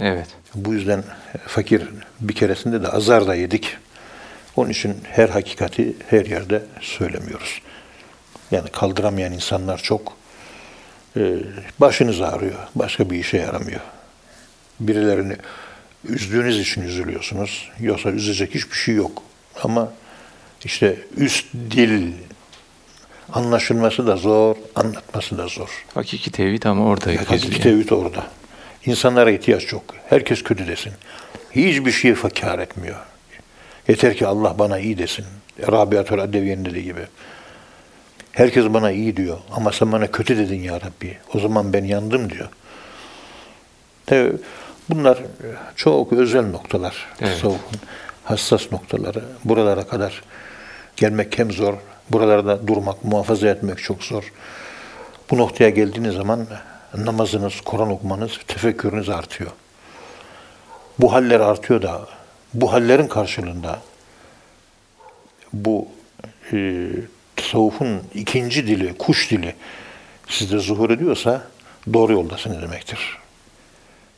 Evet. 0.00 0.26
Bu 0.54 0.74
yüzden 0.74 1.04
fakir 1.46 1.88
bir 2.20 2.34
keresinde 2.34 2.82
de 2.82 2.88
azar 2.88 3.26
da 3.26 3.34
yedik. 3.34 3.76
Onun 4.56 4.70
için 4.70 4.96
her 5.04 5.28
hakikati 5.28 5.96
her 6.08 6.26
yerde 6.26 6.62
söylemiyoruz. 6.80 7.60
Yani 8.50 8.68
kaldıramayan 8.68 9.32
insanlar 9.32 9.78
çok. 9.78 10.16
Ee, 11.16 11.34
başınız 11.78 12.20
ağrıyor. 12.20 12.54
Başka 12.74 13.10
bir 13.10 13.18
işe 13.18 13.36
yaramıyor. 13.36 13.80
Birilerini 14.80 15.36
üzdüğünüz 16.08 16.58
için 16.60 16.82
üzülüyorsunuz. 16.82 17.70
Yoksa 17.80 18.10
üzecek 18.10 18.54
hiçbir 18.54 18.76
şey 18.76 18.94
yok. 18.94 19.22
Ama 19.62 19.92
işte 20.64 20.96
üst 21.16 21.46
dil 21.54 22.12
anlaşılması 23.32 24.06
da 24.06 24.16
zor, 24.16 24.56
anlatması 24.74 25.38
da 25.38 25.46
zor. 25.46 25.84
Hakiki 25.94 26.30
tevhid 26.30 26.62
ama 26.62 26.84
orada 26.84 27.10
Hakiki 27.26 27.60
tevhid 27.60 27.90
orada. 27.90 28.26
İnsanlara 28.86 29.30
ihtiyaç 29.30 29.72
yok. 29.72 29.82
Herkes 30.08 30.42
kötü 30.42 30.66
desin. 30.66 30.92
Hiçbir 31.50 31.92
şeye 31.92 32.14
fakir 32.14 32.58
etmiyor. 32.58 32.96
Yeter 33.88 34.16
ki 34.16 34.26
Allah 34.26 34.58
bana 34.58 34.78
iyi 34.78 34.98
desin. 34.98 35.24
Rabiatül 35.72 36.20
Adeviye'nin 36.20 36.64
dediği 36.64 36.84
gibi. 36.84 37.06
Herkes 38.32 38.64
bana 38.64 38.90
iyi 38.90 39.16
diyor. 39.16 39.38
Ama 39.52 39.72
sen 39.72 39.92
bana 39.92 40.06
kötü 40.10 40.38
dedin 40.38 40.62
ya 40.62 40.74
Rabbi. 40.74 41.18
O 41.34 41.38
zaman 41.38 41.72
ben 41.72 41.84
yandım 41.84 42.30
diyor. 42.30 42.48
Tabii 44.06 44.32
bunlar 44.90 45.18
çok 45.76 46.12
özel 46.12 46.50
noktalar. 46.50 47.06
Evet. 47.20 47.32
Tasavvufun 47.32 47.80
hassas 48.24 48.72
noktaları. 48.72 49.24
Buralara 49.44 49.86
kadar 49.86 50.22
gelmek 50.96 51.38
hem 51.38 51.50
zor. 51.52 51.74
Buralarda 52.10 52.66
durmak, 52.66 53.04
muhafaza 53.04 53.48
etmek 53.48 53.78
çok 53.78 54.04
zor. 54.04 54.32
Bu 55.30 55.38
noktaya 55.38 55.70
geldiğiniz 55.70 56.14
zaman 56.14 56.46
namazınız, 56.94 57.60
Kur'an 57.64 57.90
okumanız, 57.90 58.38
tefekkürünüz 58.46 59.08
artıyor. 59.08 59.50
Bu 60.98 61.12
haller 61.12 61.40
artıyor 61.40 61.82
da 61.82 62.06
bu 62.54 62.72
hallerin 62.72 63.08
karşılığında 63.08 63.80
bu 65.52 65.88
e, 66.52 66.88
tasavvufun 67.36 68.02
ikinci 68.14 68.66
dili, 68.66 68.98
kuş 68.98 69.30
dili 69.30 69.54
sizde 70.28 70.58
zuhur 70.58 70.90
ediyorsa 70.90 71.42
doğru 71.92 72.12
yoldasınız 72.12 72.62
demektir. 72.62 73.18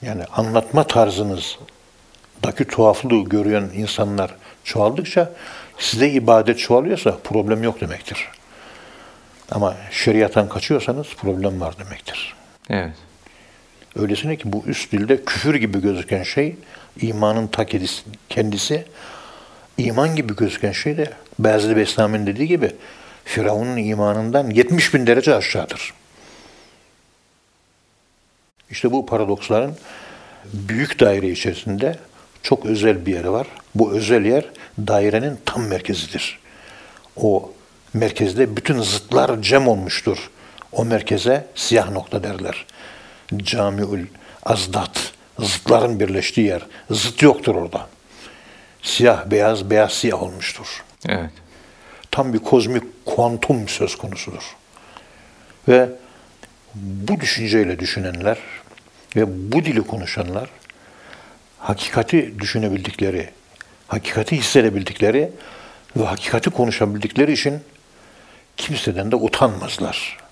Yani 0.03 0.25
anlatma 0.25 0.87
tarzınızdaki 0.87 2.65
tuhaflığı 2.71 3.25
görüyen 3.25 3.71
insanlar 3.75 4.35
çoğaldıkça 4.65 5.33
size 5.79 6.11
ibadet 6.11 6.59
çoğalıyorsa 6.59 7.19
problem 7.25 7.63
yok 7.63 7.81
demektir. 7.81 8.29
Ama 9.51 9.75
şeriattan 9.91 10.49
kaçıyorsanız 10.49 11.07
problem 11.17 11.61
var 11.61 11.79
demektir. 11.79 12.35
Evet. 12.71 12.95
Öylesine 13.97 14.37
ki 14.37 14.53
bu 14.53 14.65
üst 14.67 14.93
dilde 14.93 15.25
küfür 15.25 15.55
gibi 15.55 15.83
gözüken 15.83 16.23
şey 16.23 16.57
imanın 17.01 17.47
ta 17.47 17.67
kendisi, 18.29 18.85
iman 19.79 20.17
gibi 20.17 20.37
gözüken 20.37 20.73
şey 20.73 20.97
de 20.97 21.13
Beyazlı 21.39 21.77
Beslami'nin 21.77 22.27
dediği 22.27 22.49
gibi 22.49 22.73
Firavun'un 23.25 23.77
imanından 23.77 24.51
70 24.51 24.95
bin 24.95 25.07
derece 25.07 25.35
aşağıdır. 25.35 25.95
İşte 28.71 28.93
bu 28.93 29.07
paradoksların 29.07 29.77
büyük 30.53 31.01
daire 31.01 31.31
içerisinde 31.31 31.99
çok 32.43 32.67
özel 32.67 33.07
bir 33.07 33.13
yeri 33.13 33.33
var. 33.33 33.47
Bu 33.75 33.93
özel 33.93 34.25
yer 34.25 34.45
dairenin 34.79 35.39
tam 35.47 35.67
merkezidir. 35.67 36.39
O 37.17 37.53
merkezde 37.95 38.57
bütün 38.57 38.83
zıtlar 38.83 39.43
cem 39.43 39.69
olmuştur. 39.69 40.31
O 40.75 40.85
merkeze 40.85 41.47
siyah 41.55 41.91
nokta 41.91 42.25
derler. 42.25 42.67
Camiül 43.37 44.07
azdat, 44.43 45.13
zıtların 45.39 46.01
birleştiği 46.01 46.47
yer. 46.47 46.63
Zıt 46.91 47.23
yoktur 47.23 47.55
orada. 47.55 47.89
Siyah 48.83 49.27
beyaz, 49.27 49.71
beyaz 49.71 49.93
siyah 49.93 50.23
olmuştur. 50.23 50.85
Evet. 51.09 51.31
Tam 52.11 52.33
bir 52.33 52.39
kozmik 52.39 53.07
kuantum 53.07 53.69
söz 53.69 53.99
konusudur. 53.99 54.57
Ve 55.69 55.89
bu 56.75 57.21
düşünceyle 57.21 57.79
düşünenler 57.79 58.39
ve 59.17 59.53
bu 59.53 59.65
dili 59.65 59.83
konuşanlar 59.83 60.51
hakikati 61.59 62.41
düşünebildikleri, 62.41 63.31
hakikati 63.89 64.37
hissedebildikleri 64.37 65.31
ve 65.97 66.05
hakikati 66.05 66.51
konuşabildikleri 66.51 67.33
için 67.33 67.61
kimseden 68.57 69.13
de 69.13 69.17
utanmazlar. 69.17 70.24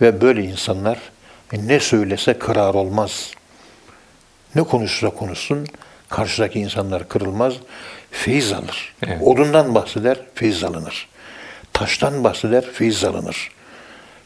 Ve 0.00 0.20
böyle 0.20 0.42
insanlar 0.44 0.98
ne 1.52 1.80
söylese 1.80 2.38
kırar 2.38 2.74
olmaz. 2.74 3.30
Ne 4.54 4.62
konuşsa 4.62 5.10
konuşsun 5.10 5.66
karşıdaki 6.08 6.60
insanlar 6.60 7.08
kırılmaz, 7.08 7.54
feyiz 8.10 8.52
alır. 8.52 8.94
Evet. 9.06 9.22
Odundan 9.22 9.74
bahseder, 9.74 10.18
feyiz 10.34 10.64
alınır. 10.64 11.08
Taştan 11.72 12.24
bahseder, 12.24 12.64
feyiz 12.72 13.04
alınır. 13.04 13.50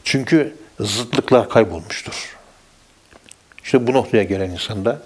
Çünkü 0.03 0.55
zıtlıklar 0.79 1.49
kaybolmuştur. 1.49 2.37
İşte 3.63 3.87
bu 3.87 3.93
noktaya 3.93 4.23
gelen 4.23 4.49
insanda 4.49 5.01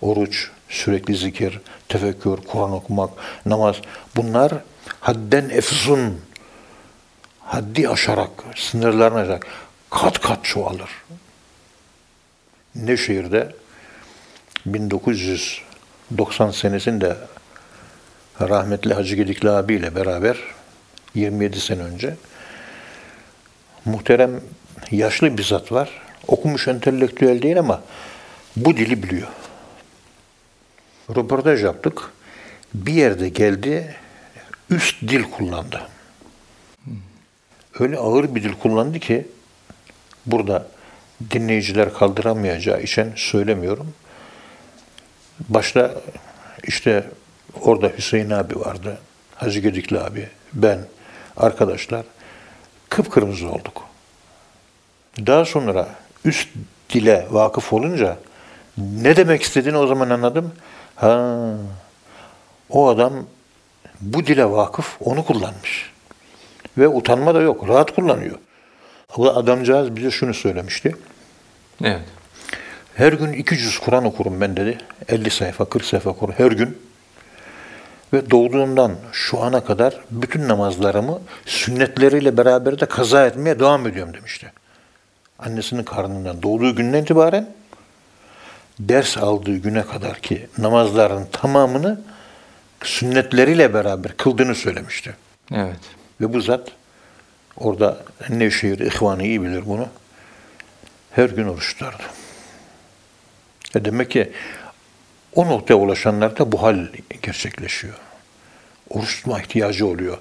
oruç, 0.00 0.50
sürekli 0.68 1.16
zikir, 1.16 1.60
tefekkür, 1.88 2.36
Kur'an 2.36 2.72
okumak, 2.72 3.10
namaz 3.46 3.76
bunlar 4.16 4.52
hadden 5.00 5.50
efzun, 5.50 6.20
haddi 7.40 7.88
aşarak, 7.88 8.30
sınırlarını 8.56 9.18
aşarak 9.18 9.46
kat 10.00 10.20
kat 10.20 10.44
çoğalır. 10.44 10.90
Nevşehir'de 12.74 13.54
1990 14.66 16.50
senesinde 16.50 17.16
rahmetli 18.40 18.94
Hacı 18.94 19.16
Gedikli 19.16 19.50
abiyle 19.50 19.94
beraber 19.94 20.36
27 21.14 21.60
sene 21.60 21.82
önce 21.82 22.16
muhterem 23.84 24.40
yaşlı 24.90 25.38
bir 25.38 25.42
zat 25.42 25.72
var. 25.72 25.90
Okumuş 26.26 26.68
entelektüel 26.68 27.42
değil 27.42 27.58
ama 27.58 27.82
bu 28.56 28.76
dili 28.76 29.02
biliyor. 29.02 29.28
Röportaj 31.16 31.64
yaptık. 31.64 32.02
Bir 32.74 32.92
yerde 32.92 33.28
geldi, 33.28 33.96
üst 34.70 35.02
dil 35.02 35.22
kullandı. 35.22 35.82
Öyle 37.78 37.96
ağır 37.96 38.34
bir 38.34 38.42
dil 38.42 38.52
kullandı 38.52 38.98
ki 38.98 39.26
burada 40.26 40.66
dinleyiciler 41.30 41.94
kaldıramayacağı 41.94 42.82
için 42.82 43.12
söylemiyorum. 43.16 43.94
Başta 45.48 45.94
işte 46.64 47.04
orada 47.60 47.88
Hüseyin 47.98 48.30
abi 48.30 48.60
vardı, 48.60 48.98
Hacı 49.34 49.60
Gedikli 49.60 50.00
abi, 50.00 50.28
ben, 50.52 50.78
arkadaşlar 51.36 52.06
kıpkırmızı 52.88 53.48
olduk. 53.48 53.82
Daha 55.26 55.44
sonra 55.44 55.88
üst 56.24 56.48
dile 56.90 57.26
vakıf 57.30 57.72
olunca 57.72 58.16
ne 58.78 59.16
demek 59.16 59.42
istediğini 59.42 59.78
o 59.78 59.86
zaman 59.86 60.10
anladım. 60.10 60.52
Ha, 60.96 61.36
o 62.70 62.88
adam 62.88 63.12
bu 64.00 64.26
dile 64.26 64.50
vakıf 64.50 64.96
onu 65.00 65.24
kullanmış. 65.24 65.92
Ve 66.78 66.88
utanma 66.88 67.34
da 67.34 67.40
yok. 67.40 67.68
Rahat 67.68 67.94
kullanıyor. 67.94 68.38
Ama 69.14 69.30
adamcağız 69.30 69.96
bize 69.96 70.10
şunu 70.10 70.34
söylemişti. 70.34 70.96
Evet. 71.84 72.00
Her 72.94 73.12
gün 73.12 73.32
iki 73.32 73.56
cüz 73.58 73.78
Kur'an 73.78 74.04
okurum 74.04 74.40
ben 74.40 74.56
dedi. 74.56 74.78
50 75.08 75.30
sayfa, 75.30 75.64
40 75.64 75.84
sayfa 75.84 76.10
okurum 76.10 76.34
her 76.38 76.52
gün. 76.52 76.78
Ve 78.12 78.30
doğduğundan 78.30 78.92
şu 79.12 79.42
ana 79.42 79.64
kadar 79.64 80.00
bütün 80.10 80.48
namazlarımı 80.48 81.20
sünnetleriyle 81.46 82.36
beraber 82.36 82.80
de 82.80 82.86
kaza 82.86 83.26
etmeye 83.26 83.60
devam 83.60 83.86
ediyorum 83.86 84.14
demişti. 84.14 84.52
Annesinin 85.38 85.84
karnından 85.84 86.42
doğduğu 86.42 86.76
günden 86.76 87.02
itibaren 87.02 87.48
ders 88.80 89.18
aldığı 89.18 89.56
güne 89.56 89.86
kadar 89.86 90.20
ki 90.20 90.46
namazların 90.58 91.26
tamamını 91.32 92.00
sünnetleriyle 92.82 93.74
beraber 93.74 94.16
kıldığını 94.16 94.54
söylemişti. 94.54 95.16
Evet. 95.52 95.80
Ve 96.20 96.32
bu 96.32 96.40
zat 96.40 96.68
orada 97.56 98.04
Nevşehir 98.28 98.78
ihvanı 98.78 99.22
iyi 99.22 99.42
bilir 99.42 99.66
bunu. 99.66 99.88
Her 101.10 101.30
gün 101.30 101.48
oruç 101.48 101.72
tutardı. 101.72 102.02
E 103.74 103.84
demek 103.84 104.10
ki 104.10 104.32
o 105.34 105.46
noktaya 105.46 105.74
ulaşanlarda 105.74 106.52
bu 106.52 106.62
hal 106.62 106.86
gerçekleşiyor. 107.22 107.94
Oruç 108.90 109.16
tutma 109.16 109.40
ihtiyacı 109.40 109.86
oluyor. 109.86 110.18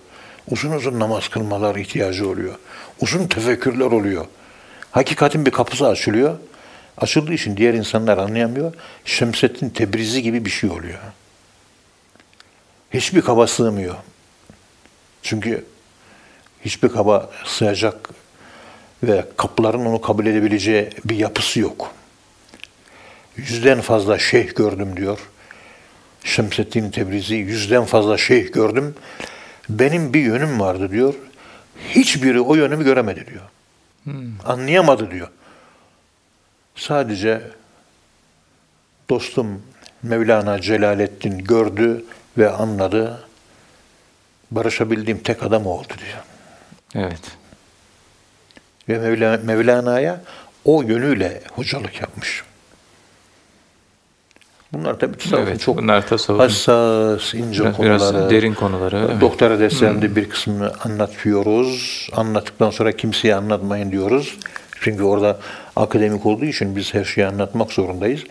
Uzun 0.50 0.72
uzun 0.72 1.00
namaz 1.00 1.28
kılmalar 1.30 1.76
ihtiyacı 1.76 2.30
oluyor. 2.30 2.56
Uzun 3.02 3.28
tefekkürler 3.28 3.86
oluyor. 3.86 4.26
Hakikatin 4.92 5.46
bir 5.46 5.52
kapısı 5.52 5.88
açılıyor. 5.88 6.38
Açıldığı 6.98 7.34
için 7.34 7.58
diğer 7.58 7.74
insanlar 7.74 8.18
anlayamıyor. 8.18 8.74
Şemsettin 9.06 9.70
Tebrizi 9.70 10.22
gibi 10.22 10.46
bir 10.46 10.50
şey 10.50 10.70
oluyor. 10.70 11.00
Hiçbir 12.94 13.22
kaba 13.22 13.48
sığmıyor. 13.48 13.96
Çünkü 15.22 15.66
hiçbir 16.66 16.90
kaba 16.90 17.30
sığacak 17.46 18.10
ve 19.04 19.26
kapıların 19.38 19.86
onu 19.86 20.02
kabul 20.02 20.26
edebileceği 20.26 20.90
bir 21.06 21.16
yapısı 21.16 21.60
yok. 21.60 21.92
Yüzden 23.38 23.82
fazla 23.82 24.20
şeyh 24.20 24.56
gördüm 24.56 24.98
diyor. 24.98 25.20
Şemseddin 26.24 26.92
Tebrizi 26.92 27.36
yüzden 27.36 27.86
fazla 27.86 28.18
şeyh 28.18 28.54
gördüm. 28.54 28.96
Benim 29.70 30.14
bir 30.14 30.22
yönüm 30.22 30.60
vardı 30.60 30.92
diyor. 30.92 31.14
Hiçbiri 31.90 32.42
o 32.42 32.56
yönümü 32.56 32.84
göremedi 32.84 33.26
diyor. 33.28 33.44
Anlayamadı 34.46 35.12
diyor. 35.12 35.28
Sadece 36.76 37.42
dostum 39.10 39.62
Mevlana 40.04 40.62
Celaleddin 40.62 41.38
gördü 41.38 42.06
ve 42.38 42.50
anladı. 42.50 43.28
Barışabildiğim 44.52 45.20
tek 45.20 45.44
adam 45.44 45.66
oldu 45.66 45.88
diyor. 45.88 46.24
Evet. 46.96 47.22
Ve 48.90 48.98
Mevla, 49.00 49.40
Mevlana'ya 49.44 50.22
o 50.66 50.82
yönüyle 50.82 51.42
hocalık 51.56 52.02
yapmış. 52.02 52.44
Bunlar 54.74 55.00
tabii 55.00 55.18
tasavvufun 55.18 55.48
Evet, 55.48 55.62
çok 55.62 55.78
bunlar 55.78 56.08
tasavvufun 56.08 56.44
hassas, 56.44 57.34
ince 57.34 57.64
Biraz, 57.64 57.78
konuları. 57.78 58.00
biraz 58.00 58.30
derin 58.30 58.54
konuları. 58.54 59.22
Doktora 59.22 59.60
derslerinde 59.60 60.16
bir 60.16 60.30
kısmını 60.30 60.74
anlatıyoruz. 60.84 62.10
Anlattıktan 62.14 62.70
sonra 62.70 62.92
kimseye 62.92 63.36
anlatmayın 63.36 63.92
diyoruz. 63.92 64.38
Çünkü 64.82 65.04
orada 65.04 65.40
akademik 65.76 66.26
olduğu 66.26 66.46
için 66.46 66.76
biz 66.76 66.94
her 66.94 67.04
şeyi 67.04 67.28
anlatmak 67.28 67.72
zorundayız. 67.72 68.22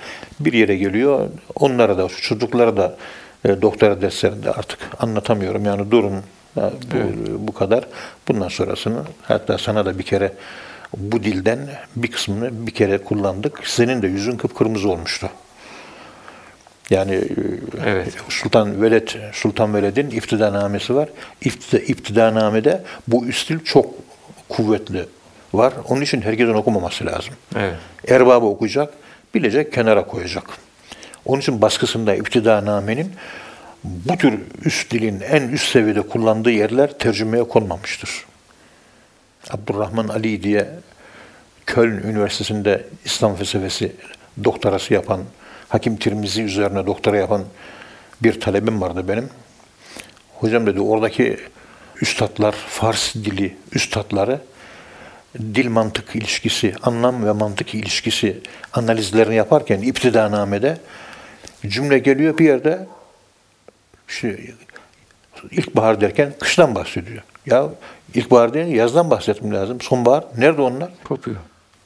Bir 0.40 0.52
yere 0.52 0.76
geliyor, 0.76 1.28
onlara 1.54 1.98
da, 1.98 2.08
çocuklara 2.08 2.76
da 2.76 2.96
e, 3.44 3.62
doktora 3.62 4.02
derslerinde 4.02 4.50
artık 4.50 4.78
anlatamıyorum. 4.98 5.64
Yani 5.64 5.90
durun, 5.90 6.22
bu, 6.56 6.98
bu 7.48 7.52
kadar. 7.54 7.84
Bundan 8.28 8.48
sonrasını 8.48 9.02
hatta 9.22 9.58
sana 9.58 9.86
da 9.86 9.98
bir 9.98 10.04
kere 10.04 10.32
bu 10.96 11.22
dilden 11.22 11.58
bir 11.96 12.10
kısmını 12.10 12.66
bir 12.66 12.70
kere 12.70 12.98
kullandık. 12.98 13.60
Senin 13.64 14.02
de 14.02 14.06
yüzün 14.06 14.36
kıpkırmızı 14.36 14.90
olmuştu. 14.90 15.30
Yani 16.90 17.14
e, 17.14 17.24
Evet. 17.86 18.14
Sultan 18.28 18.82
Veled 18.82 19.08
Sultan 19.32 19.74
Veled'in 19.74 20.10
iftidanamesi 20.10 20.94
var. 20.94 21.08
İftida, 21.40 21.82
iftidanamede 21.82 22.82
bu 23.08 23.26
üstil 23.26 23.64
çok 23.64 23.86
kuvvetli 24.48 25.06
var. 25.54 25.72
Onun 25.88 26.00
için 26.00 26.20
herkesin 26.20 26.54
okumaması 26.54 27.06
lazım. 27.06 27.34
Evet. 27.56 27.74
Erbabı 28.08 28.46
okuyacak, 28.46 28.94
bilecek, 29.34 29.72
kenara 29.72 30.06
koyacak. 30.06 30.44
Onun 31.24 31.40
için 31.40 31.62
baskısında 31.62 32.14
iftidanamenin 32.14 33.12
bu 33.84 34.16
tür 34.16 34.40
üst 34.64 34.90
dilin 34.90 35.20
en 35.20 35.48
üst 35.48 35.72
seviyede 35.72 36.02
kullandığı 36.02 36.50
yerler 36.50 36.98
tercümeye 36.98 37.44
konmamıştır. 37.44 38.24
Abdurrahman 39.50 40.08
Ali 40.08 40.42
diye 40.42 40.68
Köln 41.66 42.02
Üniversitesi'nde 42.02 42.86
İslam 43.04 43.36
felsefesi 43.36 43.92
doktorası 44.44 44.94
yapan, 44.94 45.20
Hakim 45.68 45.96
Tirmizi 45.96 46.42
üzerine 46.42 46.86
doktora 46.86 47.16
yapan 47.16 47.44
bir 48.22 48.40
talebim 48.40 48.80
vardı 48.80 49.08
benim. 49.08 49.28
Hocam 50.34 50.66
dedi 50.66 50.80
oradaki 50.80 51.38
üstadlar, 52.02 52.52
Fars 52.52 53.14
dili 53.14 53.56
üstadları 53.72 54.40
dil 55.38 55.68
mantık 55.68 56.16
ilişkisi, 56.16 56.74
anlam 56.82 57.26
ve 57.26 57.32
mantık 57.32 57.74
ilişkisi 57.74 58.40
analizlerini 58.72 59.34
yaparken 59.34 59.82
iptidanamede 59.82 60.78
cümle 61.66 61.98
geliyor 61.98 62.38
bir 62.38 62.44
yerde 62.44 62.86
işte 64.14 64.38
ilkbahar 65.50 66.00
derken 66.00 66.32
kıştan 66.40 66.74
bahsediyor. 66.74 67.22
Ya 67.46 67.68
ilkbahar 68.14 68.54
değil 68.54 68.66
yazdan 68.66 69.10
bahsetmem 69.10 69.54
lazım. 69.54 69.80
Sonbahar 69.80 70.24
nerede 70.38 70.62
onlar? 70.62 70.90
Kopuyor. 71.04 71.36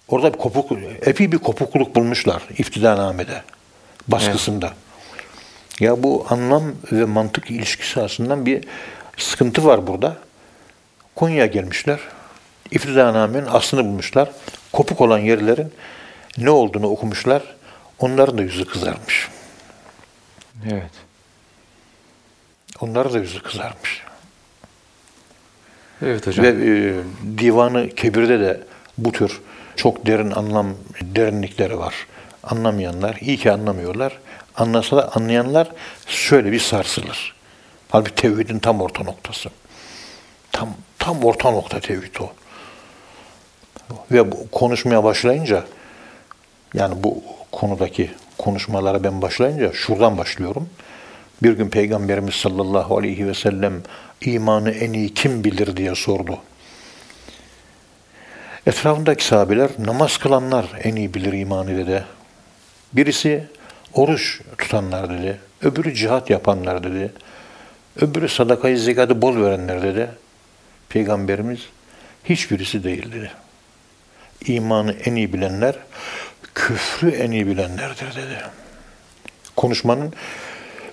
Orada 0.09 0.33
bir 0.33 0.39
kopuk, 0.39 0.73
epey 1.07 1.33
bir 1.33 1.39
kopukluk 1.39 1.97
bulmuşlar 1.97 2.43
iftidanamede, 2.59 3.43
baskısında. 4.09 4.73
Ya 5.81 6.03
bu 6.03 6.27
anlam 6.31 6.63
ve 6.93 7.05
mantık 7.05 7.51
ilişkisi 7.51 8.01
aslında 8.01 8.47
bir 8.47 8.65
sıkıntı 9.17 9.65
var 9.65 9.87
burada. 9.87 10.17
Konya'ya 11.15 11.47
gelmişler. 11.47 12.01
İftidanamenin 12.71 13.47
aslını 13.47 13.85
bulmuşlar. 13.85 14.31
Kopuk 14.73 15.01
olan 15.01 15.19
yerlerin 15.19 15.73
ne 16.39 16.51
olduğunu 16.51 16.87
okumuşlar. 16.87 17.43
Onların 17.99 18.39
da 18.39 18.43
yüzü 18.43 18.65
kızarmış. 18.65 19.29
Evet. 20.71 21.08
Onların 22.81 23.13
da 23.13 23.19
yüzü 23.19 23.43
kızarmış. 23.43 24.03
Evet 26.03 26.27
hocam. 26.27 26.47
Ve 26.47 26.49
e, 26.49 26.95
Divanı 27.39 27.89
Kebir'de 27.89 28.41
de 28.41 28.61
bu 28.99 29.13
tür 29.13 29.41
çok 29.77 30.07
derin 30.07 30.31
anlam 30.31 30.75
derinlikleri 31.03 31.79
var. 31.79 31.95
Anlamayanlar, 32.43 33.17
iyi 33.21 33.37
ki 33.37 33.53
anlamıyorlar. 33.53 34.19
Anlasa 34.57 34.97
da 34.97 35.13
anlayanlar 35.15 35.69
şöyle 36.07 36.53
bir 36.53 36.61
sarsılır. 36.61 37.35
Halbuki 37.89 38.15
tevhidin 38.15 38.59
tam 38.59 38.81
orta 38.81 39.05
noktası. 39.05 39.51
Tam 40.53 40.69
tam 40.99 41.25
orta 41.25 41.51
nokta 41.51 41.81
tevhid 41.81 42.15
o. 42.21 42.33
Ve 44.11 44.33
bu 44.33 44.51
konuşmaya 44.51 45.05
başlayınca 45.05 45.65
yani 46.75 47.03
bu 47.03 47.23
konudaki 47.53 48.11
konuşmalara 48.39 49.05
ben 49.05 49.23
başlayınca 49.23 49.73
şuradan 49.73 50.19
başlıyorum. 50.19 50.69
Bir 51.43 51.53
gün 51.53 51.71
Peygamberimiz 51.71 52.35
sallallahu 52.35 52.99
aleyhi 52.99 53.27
ve 53.27 53.35
sellem 53.35 53.83
imanı 54.21 54.71
en 54.71 54.93
iyi 54.93 55.15
kim 55.15 55.45
bilir 55.45 55.77
diye 55.77 55.95
sordu. 55.95 56.39
Etrafındaki 58.67 59.25
sahabeler 59.25 59.71
namaz 59.79 60.19
kılanlar 60.19 60.67
en 60.83 60.97
iyi 60.97 61.15
bilir 61.15 61.33
imanı 61.33 61.77
dedi. 61.77 62.05
Birisi 62.93 63.45
oruç 63.95 64.41
tutanlar 64.59 65.11
dedi. 65.11 65.41
Öbürü 65.63 65.95
cihat 65.95 66.31
yapanlar 66.31 66.85
dedi. 66.85 67.13
Öbürü 68.01 68.29
sadakayı 68.29 68.79
zekatı 68.79 69.23
bol 69.23 69.37
verenler 69.37 69.83
dedi. 69.83 70.11
Peygamberimiz 70.89 71.61
hiçbirisi 72.25 72.85
değil 72.85 73.13
dedi. 73.13 73.31
İmanı 74.47 74.93
en 74.93 75.15
iyi 75.15 75.33
bilenler, 75.33 75.75
küfrü 76.55 77.11
en 77.11 77.31
iyi 77.31 77.47
bilenlerdir 77.47 78.17
dedi. 78.17 78.43
Konuşmanın 79.57 80.13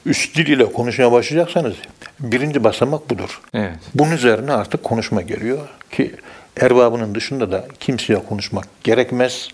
üst 0.06 0.38
dil 0.38 0.48
ile 0.48 0.74
konuşmaya 0.74 1.12
başlayacaksanız 1.12 1.76
birinci 2.20 2.64
basamak 2.64 3.10
budur. 3.10 3.42
Evet. 3.54 3.80
Bunun 3.96 4.12
üzerine 4.12 4.52
artık 4.54 4.84
konuşma 4.84 5.22
geliyor 5.22 5.60
ki 5.92 6.16
erbabının 6.62 7.16
dışında 7.16 7.52
da 7.52 7.68
kimseye 7.80 8.20
konuşmak 8.24 8.68
gerekmez. 8.84 9.48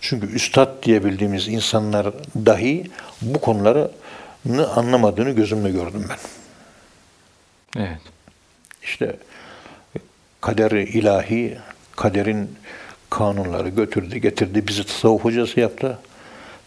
Çünkü 0.00 0.32
üstad 0.32 0.82
diye 0.82 1.04
bildiğimiz 1.04 1.48
insanlar 1.48 2.06
dahi 2.36 2.90
bu 3.22 3.40
konuları 3.40 3.90
anlamadığını 4.74 5.30
gözümle 5.30 5.70
gördüm 5.70 6.06
ben. 6.08 6.18
Evet. 7.82 8.00
İşte 8.82 9.16
kaderi 10.40 10.82
ilahi, 10.82 11.58
kaderin 11.96 12.50
kanunları 13.10 13.68
götürdü, 13.68 14.18
getirdi, 14.18 14.68
bizi 14.68 14.84
tasavvuf 14.84 15.24
hocası 15.24 15.60
yaptı. 15.60 15.98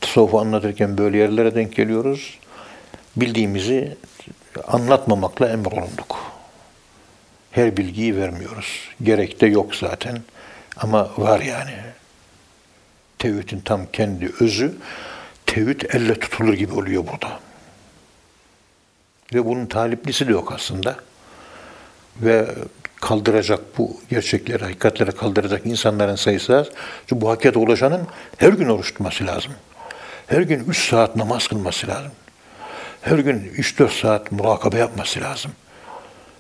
Tasavvufu 0.02 0.40
anlatırken 0.40 0.98
böyle 0.98 1.18
yerlere 1.18 1.56
denk 1.56 1.76
geliyoruz. 1.76 2.38
Bildiğimizi 3.18 3.98
anlatmamakla 4.68 5.50
emrolunduk. 5.50 6.18
Her 7.52 7.78
bilgiyi 7.78 8.18
vermiyoruz. 8.18 8.90
Gerek 9.04 9.42
de 9.42 9.48
yok 9.48 9.76
zaten. 9.76 10.22
Ama 10.78 11.12
var 11.18 11.40
yani. 11.40 11.74
Tevhidin 13.20 13.60
tam 13.60 13.86
kendi 13.94 14.32
özü, 14.40 14.76
tevhid 15.46 15.82
elle 15.90 16.20
tutulur 16.20 16.54
gibi 16.54 16.74
oluyor 16.74 17.08
burada. 17.08 17.40
Ve 19.34 19.46
bunun 19.46 19.66
taliplisi 19.66 20.28
de 20.28 20.32
yok 20.32 20.52
aslında. 20.52 20.96
Ve 22.22 22.48
kaldıracak 22.96 23.78
bu 23.78 24.02
gerçekleri, 24.10 24.64
hakikatleri 24.64 25.12
kaldıracak 25.12 25.66
insanların 25.66 26.16
sayısı 26.16 26.58
az. 26.58 26.68
Çünkü 27.08 27.22
bu 27.22 27.30
hakikate 27.30 27.60
ulaşanın 27.60 28.08
her 28.38 28.54
gün 28.54 28.70
oruç 28.70 28.88
tutması 28.88 29.28
lazım. 29.28 29.52
Her 30.28 30.42
gün 30.42 30.60
3 30.60 30.90
saat 30.90 31.16
namaz 31.16 31.48
kılması 31.48 31.88
lazım. 31.88 32.12
Her 33.08 33.18
gün 33.20 33.52
3-4 33.58 33.90
saat 34.02 34.32
murakabe 34.32 34.78
yapması 34.78 35.22
lazım. 35.22 35.52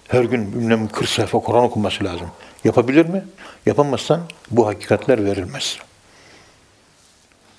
Her 0.07 0.23
gün 0.23 0.53
bilmem 0.53 0.87
40 0.87 1.09
sayfa 1.09 1.39
Kur'an 1.39 1.63
okuması 1.63 2.03
lazım. 2.03 2.27
Yapabilir 2.63 3.05
mi? 3.05 3.23
Yapamazsan 3.65 4.21
bu 4.51 4.67
hakikatler 4.67 5.25
verilmez. 5.25 5.77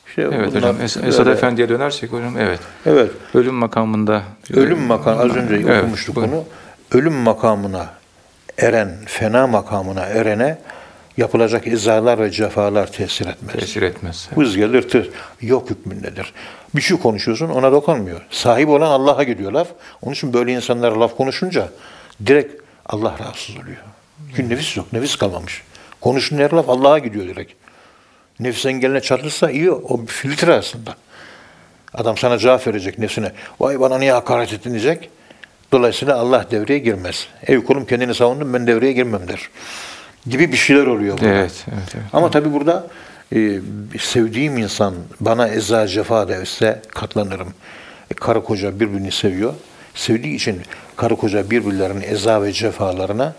İşte 0.09 0.23
Evet 0.23 0.55
hocam. 0.55 0.77
Es- 0.77 1.07
Esad 1.09 1.18
böyle- 1.27 1.31
Efendi'ye 1.37 1.68
dönersek 1.68 2.12
hocam 2.12 2.38
evet. 2.38 2.61
Evet. 2.87 3.11
Ölüm 3.35 3.55
makamında. 3.55 4.23
Ölüm 4.55 4.79
makamı 4.83 5.21
az 5.23 5.37
önce 5.37 5.55
Evet, 5.55 5.83
okumuştuk 5.83 6.16
bunu. 6.16 6.44
Ölüm 6.92 7.14
makamına 7.14 7.87
eren, 8.59 8.97
fena 9.07 9.47
makamına 9.47 10.01
erene 10.07 10.59
yapılacak 11.18 11.66
izalar 11.66 12.18
ve 12.18 12.31
cefalar 12.31 12.92
tesir 12.92 13.26
etmez. 13.26 13.54
Tesir 13.54 13.83
etmez. 13.83 14.28
Hız 14.35 14.57
gelir 14.57 14.88
tır. 14.88 15.11
Yok 15.40 15.70
hükmündedir. 15.70 16.33
Bir 16.76 16.81
şey 16.81 16.96
konuşuyorsun 16.96 17.48
ona 17.48 17.72
dokunmuyor. 17.72 18.26
Sahip 18.31 18.68
olan 18.68 18.90
Allah'a 18.90 19.22
gidiyor 19.22 19.52
laf. 19.52 19.68
Onun 20.02 20.14
için 20.14 20.33
böyle 20.33 20.52
insanlar 20.52 20.92
laf 20.92 21.16
konuşunca 21.16 21.68
direkt 22.26 22.62
Allah 22.87 23.16
rahatsız 23.20 23.57
oluyor. 23.57 23.76
Çünkü 24.37 24.54
nefis 24.54 24.76
yok. 24.76 24.92
Nefis 24.92 25.16
kalmamış. 25.16 25.62
Konuşun 26.00 26.38
her 26.38 26.50
laf 26.50 26.68
Allah'a 26.68 26.98
gidiyor 26.98 27.26
direkt. 27.26 27.52
Nefis 28.40 28.66
engeline 28.66 29.00
çatırsa 29.00 29.50
iyi 29.50 29.70
o 29.70 30.02
bir 30.02 30.12
filtre 30.12 30.54
aslında. 30.54 30.96
Adam 31.94 32.16
sana 32.16 32.38
cevap 32.38 32.66
verecek 32.66 32.98
nefsine. 32.98 33.33
Vay 33.61 33.81
bana 33.81 33.98
niye 33.98 34.12
hakaret 34.12 34.52
ettin 34.52 34.70
diyecek. 34.70 35.11
Dolayısıyla 35.72 36.16
Allah 36.16 36.46
devreye 36.50 36.78
girmez. 36.78 37.28
Ey 37.46 37.64
kulum 37.64 37.87
kendini 37.87 38.14
savundun 38.14 38.54
ben 38.54 38.66
devreye 38.66 38.92
girmem 38.92 39.28
der. 39.28 39.50
Gibi 40.31 40.53
bir 40.53 40.57
şeyler 40.57 40.87
oluyor 40.87 41.19
burada. 41.19 41.35
Evet, 41.35 41.64
evet, 41.73 41.95
evet. 41.95 42.05
Ama 42.12 42.31
tabii 42.31 42.53
burada 42.53 42.87
e, 43.35 43.61
sevdiğim 44.01 44.59
insan 44.59 44.95
bana 45.21 45.49
eza 45.49 45.87
cefa 45.87 46.29
derse 46.29 46.83
katlanırım. 46.88 47.49
E, 48.11 48.14
karı 48.14 48.45
koca 48.45 48.81
birbirini 48.81 49.12
seviyor. 49.12 49.55
Sevdiği 49.95 50.35
için 50.35 50.62
karı 50.97 51.17
koca 51.17 51.51
birbirlerinin 51.51 52.03
eza 52.03 52.43
ve 52.43 52.53
cefalarına 52.53 53.35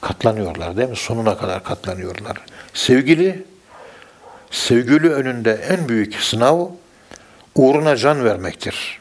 katlanıyorlar 0.00 0.76
değil 0.76 0.88
mi? 0.88 0.96
Sonuna 0.96 1.38
kadar 1.38 1.64
katlanıyorlar. 1.64 2.36
Sevgili, 2.74 3.44
sevgili 4.50 5.10
önünde 5.10 5.52
en 5.52 5.88
büyük 5.88 6.14
sınav 6.14 6.66
uğruna 7.54 7.96
can 7.96 8.24
vermektir. 8.24 9.00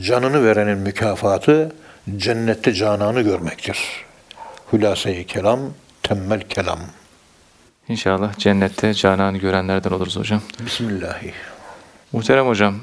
Canını 0.00 0.44
verenin 0.44 0.78
mükafatı 0.78 1.72
cennette 2.16 2.72
cananı 2.72 3.22
görmektir. 3.22 3.78
Hülasa-i 4.72 5.26
kelam, 5.26 5.60
temmel 6.08 6.40
kelam. 6.40 6.78
İnşallah 7.88 8.38
cennette 8.38 8.94
cananı 8.94 9.38
görenlerden 9.38 9.90
oluruz 9.90 10.16
hocam. 10.16 10.40
Bismillahi. 10.66 11.32
Muhterem 12.12 12.46
hocam, 12.46 12.74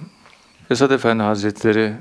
Esad 0.69 0.91
Efendi 0.91 1.23
Hazretleri 1.23 1.93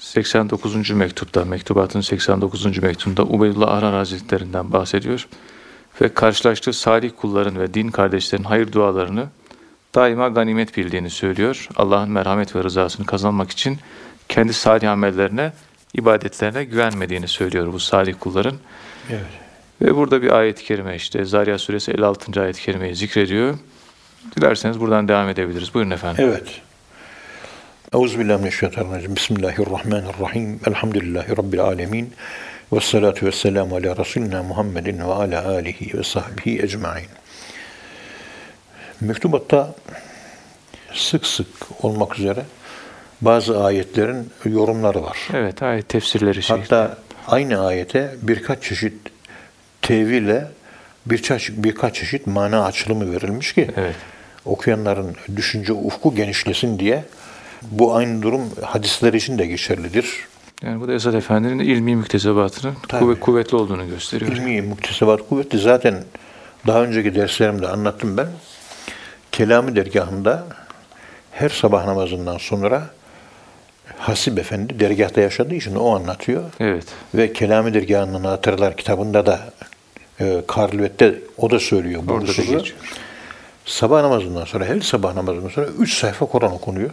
89. 0.00 0.90
mektupta, 0.90 1.44
mektubatın 1.44 2.00
89. 2.00 2.78
mektubunda 2.78 3.22
Ubeydullah 3.22 3.68
Ahrar 3.68 3.94
Hazretlerinden 3.94 4.72
bahsediyor. 4.72 5.28
Ve 6.00 6.14
karşılaştığı 6.14 6.72
salih 6.72 7.10
kulların 7.16 7.60
ve 7.60 7.74
din 7.74 7.88
kardeşlerin 7.88 8.44
hayır 8.44 8.72
dualarını 8.72 9.26
daima 9.94 10.28
ganimet 10.28 10.76
bildiğini 10.76 11.10
söylüyor. 11.10 11.68
Allah'ın 11.76 12.10
merhamet 12.10 12.56
ve 12.56 12.64
rızasını 12.64 13.06
kazanmak 13.06 13.50
için 13.50 13.78
kendi 14.28 14.52
salih 14.52 14.90
amellerine, 14.90 15.52
ibadetlerine 15.94 16.64
güvenmediğini 16.64 17.28
söylüyor 17.28 17.72
bu 17.72 17.80
salih 17.80 18.14
kulların. 18.20 18.54
Evet. 19.10 19.41
Ve 19.82 19.96
burada 19.96 20.22
bir 20.22 20.30
ayet-i 20.30 20.64
kerime 20.64 20.96
işte 20.96 21.24
Zariyat 21.24 21.60
suresi 21.60 21.92
56. 21.92 22.42
ayet-i 22.42 22.62
kerimeyi 22.62 22.96
zikrediyor. 22.96 23.58
Dilerseniz 24.36 24.80
buradan 24.80 25.08
devam 25.08 25.28
edebiliriz. 25.28 25.74
Buyurun 25.74 25.90
efendim. 25.90 26.24
Evet. 26.28 26.60
Euzubillahimineşşeytanirracim. 27.94 29.16
Bismillahirrahmanirrahim. 29.16 30.60
Elhamdülillahi 30.66 31.36
Rabbil 31.36 31.60
alemin. 31.60 32.14
Ve 32.72 32.80
salatu 32.80 33.26
ve 33.26 33.32
selamu 33.32 33.76
ala 33.76 33.96
Resulina 33.96 34.42
Muhammedin 34.42 34.98
ve 34.98 35.12
ala 35.12 35.48
alihi 35.48 35.98
ve 35.98 36.02
sahbihi 36.02 36.62
ecmain. 36.62 37.08
Mektubatta 39.00 39.74
sık 40.94 41.26
sık 41.26 41.48
olmak 41.84 42.18
üzere 42.18 42.42
bazı 43.20 43.64
ayetlerin 43.64 44.30
yorumları 44.44 45.02
var. 45.02 45.18
Evet, 45.34 45.62
ayet 45.62 45.88
tefsirleri 45.88 46.42
şey. 46.42 46.56
Hatta 46.56 46.98
aynı 47.28 47.66
ayete 47.66 48.14
birkaç 48.22 48.62
çeşit 48.62 49.11
teville 49.82 50.48
birkaç 51.06 51.50
birkaç 51.50 51.94
çeşit 51.94 52.26
mana 52.26 52.64
açılımı 52.64 53.12
verilmiş 53.12 53.52
ki 53.52 53.70
Evet. 53.76 53.94
okuyanların 54.44 55.16
düşünce 55.36 55.72
ufku 55.72 56.14
genişlesin 56.14 56.78
diye 56.78 57.04
bu 57.62 57.94
aynı 57.94 58.22
durum 58.22 58.40
hadisler 58.62 59.12
için 59.12 59.38
de 59.38 59.46
geçerlidir. 59.46 60.14
Yani 60.62 60.80
bu 60.80 60.88
da 60.88 60.92
Esad 60.92 61.14
Efendi'nin 61.14 61.58
ilmi 61.58 61.96
müktesebatının 61.96 62.74
kuvvet, 62.98 63.20
kuvvetli 63.20 63.56
olduğunu 63.56 63.88
gösteriyor. 63.88 64.32
İlmi 64.32 64.62
muktesebat 64.62 65.28
kuvvetli 65.28 65.58
zaten 65.58 66.04
daha 66.66 66.82
önceki 66.82 67.14
derslerimde 67.14 67.68
anlattım 67.68 68.16
ben. 68.16 68.26
Kelami 69.32 69.76
dergahında 69.76 70.46
her 71.32 71.48
sabah 71.48 71.86
namazından 71.86 72.38
sonra 72.38 72.90
Hasip 73.98 74.38
Efendi 74.38 74.80
dergahta 74.80 75.20
yaşadığı 75.20 75.54
için 75.54 75.74
o 75.74 75.94
anlatıyor. 75.96 76.42
Evet. 76.60 76.84
Ve 77.14 77.32
Kelami 77.32 77.74
Dergahı'nın 77.74 78.24
Hatırlar 78.24 78.76
kitabında 78.76 79.26
da 79.26 79.40
e, 80.22 80.42
Karlvet'te 80.48 81.14
o 81.36 81.50
da 81.50 81.60
söylüyor. 81.60 82.02
Orada 82.08 82.26
da 82.26 82.32
geçiyor. 82.32 82.74
Sabah 83.64 84.02
namazından 84.02 84.44
sonra, 84.44 84.64
her 84.64 84.80
sabah 84.80 85.14
namazından 85.14 85.48
sonra 85.48 85.66
üç 85.66 85.94
sayfa 85.94 86.26
Kur'an 86.26 86.52
okunuyor. 86.52 86.90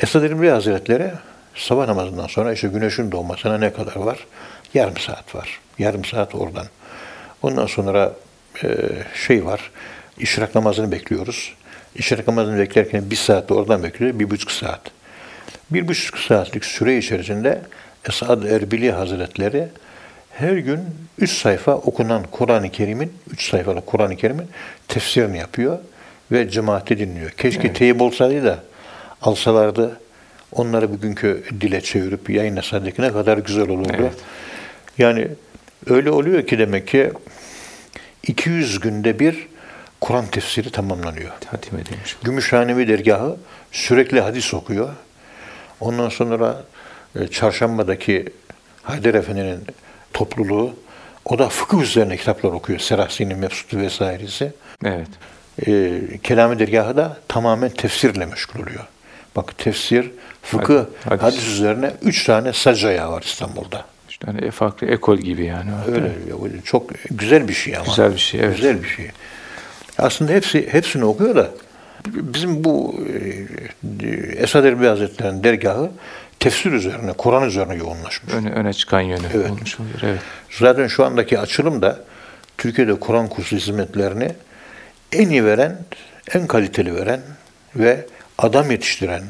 Esad 0.00 0.22
Erbil 0.22 0.48
Hazretleri 0.48 1.12
sabah 1.54 1.86
namazından 1.86 2.26
sonra 2.26 2.52
işte 2.52 2.68
güneşin 2.68 3.12
doğmasına 3.12 3.58
ne 3.58 3.72
kadar 3.72 3.96
var? 3.96 4.26
Yarım 4.74 4.96
saat 4.96 5.34
var. 5.34 5.60
Yarım 5.78 6.04
saat 6.04 6.34
oradan. 6.34 6.66
Ondan 7.42 7.66
sonra 7.66 8.12
e, 8.64 8.68
şey 9.26 9.44
var, 9.44 9.70
işrak 10.18 10.54
namazını 10.54 10.92
bekliyoruz. 10.92 11.54
İşrak 11.94 12.28
namazını 12.28 12.58
beklerken 12.58 13.10
bir 13.10 13.16
saat 13.16 13.48
de 13.48 13.54
oradan 13.54 13.82
bekliyor, 13.82 14.18
bir 14.18 14.30
buçuk 14.30 14.50
saat. 14.50 14.80
Bir 15.70 15.88
buçuk 15.88 16.18
saatlik 16.18 16.64
süre 16.64 16.98
içerisinde 16.98 17.62
Esad 18.08 18.42
Erbili 18.42 18.92
Hazretleri 18.92 19.68
her 20.38 20.56
gün 20.56 20.80
üç 21.18 21.30
sayfa 21.30 21.74
okunan 21.74 22.24
Kur'an-ı 22.30 22.70
Kerim'in, 22.70 23.12
üç 23.32 23.50
sayfalık 23.50 23.86
Kur'an-ı 23.86 24.16
Kerim'in 24.16 24.48
tefsirini 24.88 25.38
yapıyor 25.38 25.78
ve 26.32 26.50
cemaati 26.50 26.98
dinliyor. 26.98 27.30
Keşke 27.30 27.72
teyip 27.72 28.00
olsaydı 28.00 28.44
da 28.44 28.58
alsalardı, 29.22 30.00
onları 30.52 30.92
bugünkü 30.92 31.44
dile 31.60 31.80
çevirip 31.80 32.30
yayınlasaydık 32.30 32.98
ne 32.98 33.12
kadar 33.12 33.38
güzel 33.38 33.68
olurdu. 33.68 33.92
Evet. 33.98 34.12
Yani 34.98 35.28
öyle 35.86 36.10
oluyor 36.10 36.46
ki 36.46 36.58
demek 36.58 36.88
ki 36.88 37.12
200 38.22 38.80
günde 38.80 39.18
bir 39.18 39.46
Kur'an 40.00 40.26
tefsiri 40.26 40.70
tamamlanıyor. 40.70 41.30
Hatim 41.46 41.78
edilmiş. 41.78 42.16
Gümüşhanevi 42.22 42.88
dergahı 42.88 43.36
sürekli 43.72 44.20
hadis 44.20 44.54
okuyor. 44.54 44.88
Ondan 45.80 46.08
sonra 46.08 46.64
e, 47.20 47.28
çarşambadaki 47.28 48.24
Haydar 48.82 49.14
Efendi'nin 49.14 49.60
topluluğu 50.12 50.74
o 51.24 51.38
da 51.38 51.48
fıkıh 51.48 51.82
üzerine 51.82 52.16
kitaplar 52.16 52.50
okuyor. 52.50 52.78
Serahsi'nin 52.78 53.38
Mefsutu 53.38 53.78
vesairesi. 53.78 54.52
Evet. 54.84 55.08
E, 55.66 56.00
Kelami 56.22 56.58
dergahı 56.58 56.96
da 56.96 57.16
tamamen 57.28 57.70
tefsirle 57.70 58.26
meşgul 58.26 58.62
oluyor. 58.62 58.86
Bak 59.36 59.58
tefsir, 59.58 60.10
fıkıh, 60.42 60.84
Hadis. 61.04 61.22
hadis, 61.22 61.48
üzerine 61.48 61.92
üç 62.02 62.24
tane 62.24 62.52
sacayağı 62.52 63.12
var 63.12 63.22
İstanbul'da. 63.22 63.84
İşte 64.08 64.26
hani 64.26 64.50
farklı 64.50 64.86
ekol 64.86 65.16
gibi 65.16 65.44
yani. 65.44 65.70
Öyle 65.88 66.12
öyle 66.44 66.62
çok 66.64 66.90
güzel 67.10 67.48
bir 67.48 67.54
şey 67.54 67.76
ama. 67.76 67.84
Güzel 67.86 68.12
bir 68.12 68.18
şey, 68.18 68.40
evet. 68.40 68.56
Güzel 68.56 68.82
bir 68.82 68.88
şey. 68.88 69.10
Aslında 69.98 70.32
hepsi 70.32 70.72
hepsini 70.72 71.04
okuyor 71.04 71.36
da 71.36 71.50
bizim 72.06 72.64
bu 72.64 72.94
e, 74.02 74.06
Esad 74.36 74.64
Erbil 74.64 74.86
Hazretleri'nin 74.86 75.44
dergahı 75.44 75.90
tefsir 76.40 76.72
üzerine, 76.72 77.12
Kur'an 77.12 77.42
üzerine 77.48 77.74
yoğunlaşmış. 77.74 78.34
Öne, 78.34 78.50
öne 78.50 78.72
çıkan 78.72 79.00
yönü 79.00 79.26
Evet. 79.34 79.50
olmuş 79.50 79.80
oluyor. 79.80 79.98
Evet. 80.02 80.20
Zaten 80.50 80.86
şu 80.86 81.04
andaki 81.04 81.38
açılım 81.38 81.82
da 81.82 82.00
Türkiye'de 82.58 82.94
Kur'an 82.94 83.28
kursu 83.28 83.56
hizmetlerini 83.56 84.28
en 85.12 85.28
iyi 85.28 85.44
veren, 85.44 85.78
en 86.34 86.46
kaliteli 86.46 86.94
veren 86.94 87.20
ve 87.76 88.06
adam 88.38 88.70
yetiştiren 88.70 89.22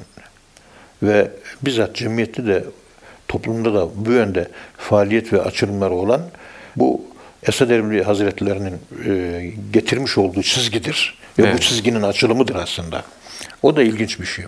ve 1.03 1.31
bizzat 1.63 1.97
cemiyette 1.97 2.47
de 2.47 2.65
toplumda 3.29 3.75
da 3.75 3.89
bu 4.07 4.13
yönde 4.13 4.49
faaliyet 4.77 5.33
ve 5.33 5.43
açılımları 5.43 5.95
olan 5.95 6.23
bu 6.77 7.05
Esad 7.43 7.71
Erbil 7.71 8.03
Hazretlerinin 8.03 8.79
e, 9.07 9.45
getirmiş 9.73 10.19
olduğu 10.19 10.43
çizgidir. 10.43 11.19
Ve 11.39 11.43
bu 11.43 11.47
Evet. 11.47 11.63
çizginin 11.63 12.03
açılımıdır 12.03 12.55
aslında. 12.55 13.03
O 13.63 13.77
da 13.77 13.83
ilginç 13.83 14.21
bir 14.21 14.27
şey. 14.27 14.45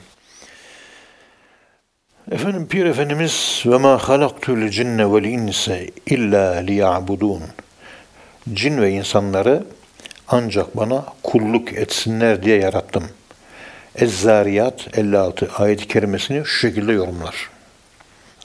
Efendim 2.28 2.66
Pir 2.68 2.86
Efendimiz 2.86 3.62
ve 3.66 3.78
ma 3.78 3.98
halaktul 3.98 4.68
cinne 4.68 5.14
vel 5.14 5.24
inse 5.24 5.90
illa 6.06 6.52
liya'budun. 6.52 7.42
Cin 8.52 8.82
ve 8.82 8.90
insanları 8.90 9.64
ancak 10.28 10.76
bana 10.76 11.04
kulluk 11.22 11.72
etsinler 11.72 12.42
diye 12.42 12.58
yarattım. 12.58 13.04
Ez-Zariyat 13.96 14.98
56 14.98 15.50
ayet-i 15.58 15.88
kerimesini 15.88 16.44
şu 16.44 16.58
şekilde 16.58 16.92
yorumlar. 16.92 17.50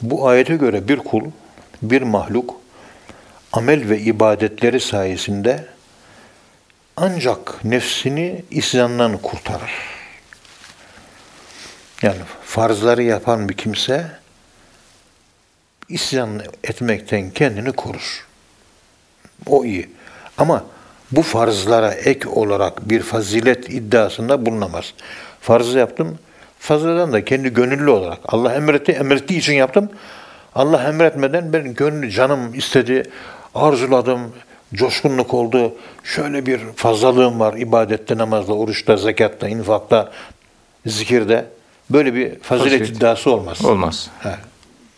Bu 0.02 0.28
ayete 0.28 0.56
göre 0.56 0.88
bir 0.88 0.98
kul, 0.98 1.24
bir 1.82 2.02
mahluk 2.02 2.62
amel 3.54 3.90
ve 3.90 4.00
ibadetleri 4.00 4.80
sayesinde 4.80 5.66
ancak 6.98 7.66
nefsini 7.66 8.44
isyandan 8.52 9.18
kurtarır. 9.18 9.95
Yani 12.06 12.18
farzları 12.44 13.04
yapan 13.04 13.50
bir 13.50 13.54
kimse 13.54 14.06
isyan 15.90 16.42
etmekten 16.64 17.30
kendini 17.30 17.72
korur. 17.72 18.26
O 19.48 19.66
iyi. 19.66 19.90
Ama 20.38 20.66
bu 21.12 21.22
farzlara 21.22 21.92
ek 21.94 22.30
olarak 22.30 22.90
bir 22.90 23.02
fazilet 23.02 23.70
iddiasında 23.70 24.46
bulunamaz. 24.46 24.94
Farzı 25.42 25.78
yaptım, 25.78 26.20
fazladan 26.60 27.14
da 27.14 27.26
kendi 27.26 27.54
gönüllü 27.54 27.90
olarak 27.90 28.20
Allah 28.26 28.54
emretti, 28.54 28.92
emrettiği 28.92 29.40
için 29.40 29.54
yaptım. 29.54 29.90
Allah 30.56 30.84
emretmeden 30.84 31.54
ben 31.54 31.74
gönlü 31.74 32.12
canım 32.12 32.54
istedi, 32.54 33.04
arzuladım, 33.56 34.34
coşkunluk 34.74 35.34
oldu. 35.34 35.76
Şöyle 36.04 36.46
bir 36.46 36.60
fazlalığım 36.76 37.40
var 37.40 37.54
ibadette, 37.54 38.18
namazda, 38.18 38.54
oruçta, 38.54 38.98
zekatta, 38.98 39.48
infakta, 39.48 40.12
zikirde. 40.86 41.55
Böyle 41.90 42.14
bir 42.16 42.40
fazilet, 42.40 42.72
Fazilet. 42.72 42.98
iddiası 42.98 43.32
olmaz. 43.32 43.66
Olmaz. 43.66 44.10
He. 44.20 44.36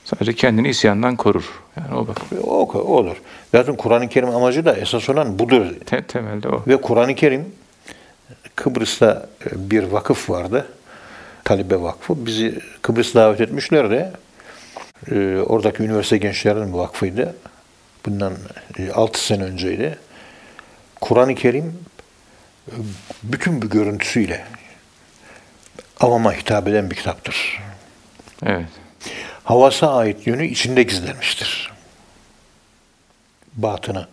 Sadece 0.06 0.34
kendini 0.36 0.69
isyandan 0.69 1.15
korur. 1.15 1.43
Yani 1.78 1.95
o 1.95 2.08
bak. 2.08 2.17
O, 2.43 2.62
o 2.73 2.97
olur. 2.97 3.15
Zaten 3.52 3.76
Kur'an-ı 3.76 4.10
Kerim 4.10 4.30
amacı 4.30 4.65
da 4.65 4.76
esas 4.76 5.10
olan 5.10 5.39
budur. 5.39 5.65
Te- 5.86 6.02
temelde 6.04 6.50
o. 6.50 6.63
Ve 6.67 6.82
Kur'an-ı 6.82 7.15
Kerim 7.15 7.45
Kıbrıs'ta 8.56 9.30
e, 9.45 9.69
bir 9.69 9.84
vakıf 9.84 10.30
vardı. 10.30 10.67
Talibe 11.43 11.82
Vakfı. 11.82 12.26
Bizi 12.26 12.60
Kıbrıs 12.82 13.15
davet 13.15 13.41
etmişlerdi. 13.41 14.12
Ee, 15.12 15.38
oradaki 15.45 15.84
üniversite 15.84 16.17
gençlerinin 16.17 16.73
vakfıydı. 16.73 17.36
Bundan 18.06 18.34
6 18.93 19.26
sene 19.26 19.43
önceydi. 19.43 19.97
Kur'an-ı 21.02 21.36
Kerim 21.36 21.73
e, 22.67 22.73
bütün 23.23 23.62
bir 23.62 23.67
görüntüsüyle 23.69 24.45
avama 25.99 26.33
hitap 26.33 26.67
eden 26.67 26.91
bir 26.91 26.95
kitaptır. 26.95 27.60
Evet. 28.45 28.67
Havasa 29.43 29.95
ait 29.95 30.27
yönü 30.27 30.45
içinde 30.45 30.83
gizlenmiştir. 30.83 31.71
Batını. 33.53 34.07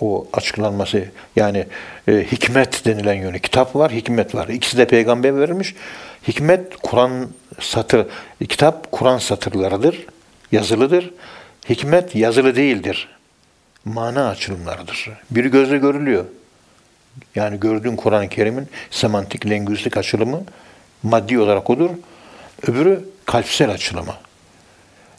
O 0.00 0.28
açıklanması 0.32 1.04
yani 1.36 1.66
e, 2.08 2.12
hikmet 2.32 2.84
denilen 2.84 3.14
yönü. 3.14 3.38
Kitap 3.40 3.76
var, 3.76 3.92
hikmet 3.92 4.34
var. 4.34 4.48
İkisi 4.48 4.78
de 4.78 4.86
peygamber 4.86 5.40
verilmiş. 5.40 5.74
Hikmet 6.28 6.76
Kur'an 6.82 7.28
satır, 7.60 8.06
kitap 8.48 8.92
Kur'an 8.92 9.18
satırlarıdır, 9.18 10.06
yazılıdır. 10.52 11.10
Hikmet 11.68 12.14
yazılı 12.14 12.56
değildir. 12.56 13.08
Mana 13.84 14.28
açılımlarıdır. 14.28 15.10
Biri 15.30 15.50
gözle 15.50 15.78
görülüyor. 15.78 16.24
Yani 17.34 17.60
gördüğün 17.60 17.96
Kur'an-ı 17.96 18.28
Kerim'in 18.28 18.68
semantik, 18.90 19.46
lingüistik 19.46 19.96
açılımı 19.96 20.42
maddi 21.02 21.38
olarak 21.38 21.70
odur. 21.70 21.90
Öbürü 22.66 23.04
kalpsel 23.26 23.70
açılımı. 23.70 24.14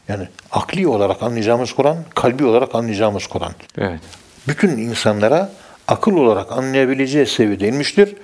Yani 0.08 0.28
akli 0.50 0.86
olarak 0.86 1.22
anlayacağımız 1.22 1.72
Kur'an, 1.72 1.96
kalbi 2.14 2.44
olarak 2.44 2.74
anlayacağımız 2.74 3.26
Kur'an. 3.26 3.52
Evet. 3.78 4.00
Bütün 4.48 4.68
insanlara 4.68 5.52
akıl 5.88 6.16
olarak 6.16 6.52
anlayabileceği 6.52 7.26
seviyede 7.26 7.68
inmiştir. 7.68 8.14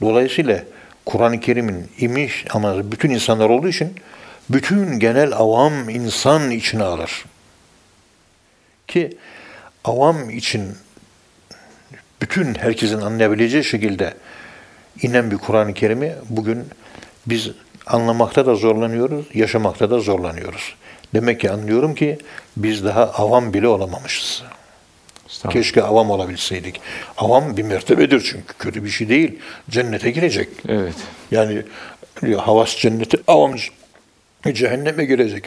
Dolayısıyla 0.00 0.62
Kur'an-ı 1.06 1.40
Kerim'in 1.40 1.90
imiş 1.98 2.44
ama 2.50 2.92
bütün 2.92 3.10
insanlar 3.10 3.50
olduğu 3.50 3.68
için 3.68 3.94
bütün 4.50 4.98
genel 4.98 5.32
avam 5.32 5.88
insan 5.88 6.50
içine 6.50 6.82
alır. 6.82 7.24
Ki 8.88 9.16
avam 9.84 10.30
için 10.30 10.76
bütün 12.22 12.54
herkesin 12.54 13.00
anlayabileceği 13.00 13.64
şekilde 13.64 14.14
inen 15.02 15.30
bir 15.30 15.36
Kur'an-ı 15.36 15.74
Kerim'i 15.74 16.14
bugün 16.28 16.64
biz 17.26 17.50
anlamakta 17.86 18.46
da 18.46 18.54
zorlanıyoruz, 18.54 19.26
yaşamakta 19.34 19.90
da 19.90 20.00
zorlanıyoruz. 20.00 20.74
Demek 21.14 21.40
ki 21.40 21.50
anlıyorum 21.50 21.94
ki 21.94 22.18
biz 22.56 22.84
daha 22.84 23.10
avam 23.10 23.54
bile 23.54 23.68
olamamışız. 23.68 24.42
Keşke 25.50 25.82
avam 25.82 26.10
olabilseydik. 26.10 26.80
Avam 27.18 27.56
bir 27.56 27.62
mertebedir 27.62 28.20
çünkü 28.30 28.54
kötü 28.58 28.84
bir 28.84 28.88
şey 28.88 29.08
değil. 29.08 29.38
Cennete 29.70 30.10
girecek. 30.10 30.48
Evet. 30.68 30.94
Yani 31.30 31.62
havas 32.36 32.76
cenneti 32.76 33.16
avam 33.26 33.54
cehenneme 34.52 35.04
girecek. 35.04 35.44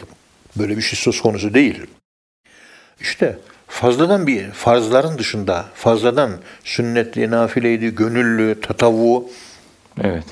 Böyle 0.56 0.76
bir 0.76 0.82
şey 0.82 0.98
söz 0.98 1.20
konusu 1.20 1.54
değil. 1.54 1.86
İşte 3.00 3.38
fazladan 3.74 4.26
bir 4.26 4.50
farzların 4.50 5.18
dışında 5.18 5.64
fazladan 5.74 6.30
sünnetli, 6.64 7.30
nafileydi, 7.30 7.94
gönüllü, 7.94 8.60
tatavu 8.60 9.30
Evet. 10.02 10.24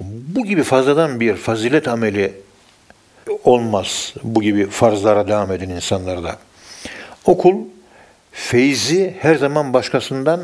bu 0.00 0.44
gibi 0.44 0.62
fazladan 0.62 1.20
bir 1.20 1.34
fazilet 1.36 1.88
ameli 1.88 2.32
olmaz. 3.44 4.14
Bu 4.22 4.42
gibi 4.42 4.66
farzlara 4.66 5.28
devam 5.28 5.52
eden 5.52 5.68
insanlarda. 5.68 6.36
Okul 7.24 7.56
feyzi 8.32 9.14
her 9.20 9.34
zaman 9.34 9.72
başkasından, 9.72 10.40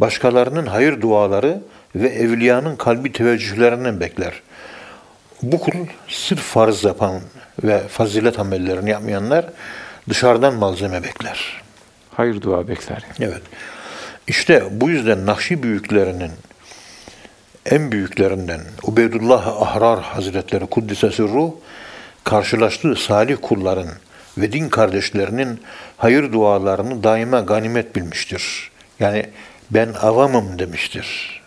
başkalarının 0.00 0.66
hayır 0.66 1.00
duaları 1.00 1.60
ve 1.94 2.08
evliyanın 2.08 2.76
kalbi 2.76 3.12
teveccühlerinden 3.12 4.00
bekler. 4.00 4.32
Bu 5.42 5.60
kul 5.60 5.72
sırf 6.08 6.40
farz 6.40 6.84
yapan 6.84 7.20
ve 7.64 7.78
fazilet 7.88 8.38
amellerini 8.38 8.90
yapmayanlar 8.90 9.44
dışarıdan 10.08 10.54
malzeme 10.54 11.02
bekler. 11.02 11.62
Hayır 12.14 12.42
dua 12.42 12.68
bekler. 12.68 13.04
Evet. 13.20 13.42
İşte 14.26 14.64
bu 14.70 14.90
yüzden 14.90 15.26
Nakşi 15.26 15.62
büyüklerinin 15.62 16.30
en 17.66 17.92
büyüklerinden 17.92 18.60
Ubeydullah 18.82 19.62
Ahrar 19.62 20.02
Hazretleri 20.02 20.66
Kuddise 20.66 21.08
Ruh 21.08 21.52
karşılaştığı 22.24 22.96
salih 22.96 23.36
kulların 23.42 23.88
ve 24.38 24.52
din 24.52 24.68
kardeşlerinin 24.68 25.60
hayır 25.96 26.32
dualarını 26.32 27.02
daima 27.02 27.40
ganimet 27.40 27.96
bilmiştir. 27.96 28.70
Yani 29.00 29.26
ben 29.70 29.88
avamım 30.00 30.58
demiştir. 30.58 31.40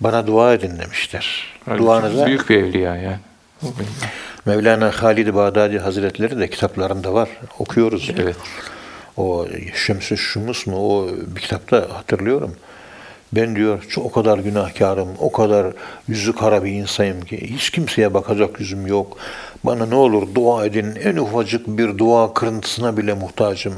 Bana 0.00 0.26
dua 0.26 0.54
edin 0.54 0.78
demiştir. 0.78 1.54
Halbuki 1.64 1.84
Duanıza 1.84 2.26
Büyük 2.26 2.50
bir 2.50 2.58
evliya 2.58 2.96
yani. 2.96 3.18
Mevlana 4.46 4.92
Halid-i 5.02 5.34
Bağdadi 5.34 5.78
Hazretleri 5.78 6.38
de 6.38 6.50
kitaplarında 6.50 7.14
var. 7.14 7.28
Okuyoruz. 7.58 8.10
Evet. 8.18 8.36
O 9.16 9.46
Şems-i 9.74 10.16
Şumus 10.16 10.66
mu 10.66 10.76
o 10.76 11.08
bir 11.26 11.40
kitapta 11.40 11.76
hatırlıyorum. 11.76 12.56
Ben 13.32 13.56
diyor 13.56 13.82
çok 13.88 14.06
o 14.06 14.12
kadar 14.12 14.38
günahkarım, 14.38 15.08
o 15.18 15.32
kadar 15.32 15.66
yüzü 16.08 16.34
kara 16.34 16.64
bir 16.64 16.72
insanım 16.72 17.20
ki 17.20 17.54
hiç 17.54 17.70
kimseye 17.70 18.14
bakacak 18.14 18.60
yüzüm 18.60 18.86
yok. 18.86 19.16
Bana 19.64 19.86
ne 19.86 19.94
olur 19.94 20.34
dua 20.34 20.66
edin. 20.66 20.94
En 21.04 21.16
ufacık 21.16 21.66
bir 21.66 21.98
dua 21.98 22.34
kırıntısına 22.34 22.96
bile 22.96 23.14
muhtacım. 23.14 23.74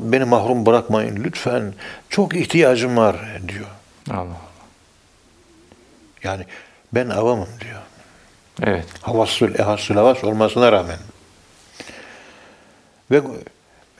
Beni 0.00 0.24
mahrum 0.24 0.66
bırakmayın 0.66 1.24
lütfen. 1.24 1.74
Çok 2.08 2.36
ihtiyacım 2.36 2.96
var 2.96 3.16
diyor. 3.48 3.66
Allah. 4.10 4.40
Yani 6.24 6.44
ben 6.94 7.08
avamım 7.08 7.48
diyor. 7.60 7.80
Evet. 8.62 8.86
Havasül 9.02 9.58
ehasül 9.58 9.94
havas 9.94 10.24
olmasına 10.24 10.72
rağmen. 10.72 10.98
Ve 13.10 13.22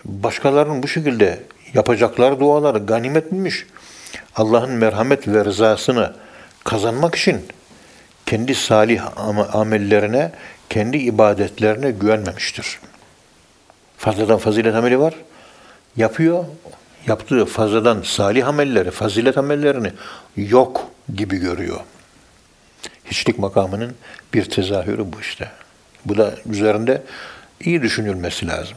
başkalarının 0.04 0.82
bu 0.82 0.88
şekilde 0.88 1.42
yapacakları 1.74 2.40
duaları 2.40 2.78
ganimet 2.78 3.32
bilmiş. 3.32 3.66
Allah'ın 4.36 4.70
merhamet 4.70 5.28
ve 5.28 5.44
rızasını 5.44 6.12
kazanmak 6.64 7.14
için 7.14 7.46
kendi 8.26 8.54
salih 8.54 9.00
am- 9.00 9.50
amellerine, 9.50 10.32
kendi 10.70 10.96
ibadetlerine 10.96 11.90
güvenmemiştir. 11.90 12.78
Fazladan 13.98 14.38
fazilet 14.38 14.74
ameli 14.74 14.98
var. 14.98 15.14
Yapıyor. 15.96 16.44
Yaptığı 17.06 17.44
fazladan 17.46 18.02
salih 18.02 18.48
amelleri, 18.48 18.90
fazilet 18.90 19.38
amellerini 19.38 19.92
yok 20.36 20.86
gibi 21.14 21.36
görüyor. 21.36 21.80
Hiçlik 23.10 23.38
makamının 23.38 23.94
bir 24.34 24.44
tezahürü 24.44 25.12
bu 25.12 25.20
işte. 25.20 25.50
Bu 26.04 26.16
da 26.18 26.34
üzerinde 26.46 27.02
iyi 27.60 27.82
düşünülmesi 27.82 28.46
lazım. 28.46 28.76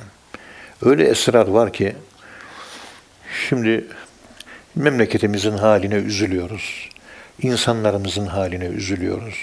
Öyle 0.82 1.07
esrar 1.07 1.47
var 1.47 1.73
ki 1.73 1.95
şimdi 3.49 3.88
memleketimizin 4.75 5.57
haline 5.57 5.95
üzülüyoruz. 5.95 6.89
İnsanlarımızın 7.41 8.25
haline 8.25 8.65
üzülüyoruz. 8.65 9.36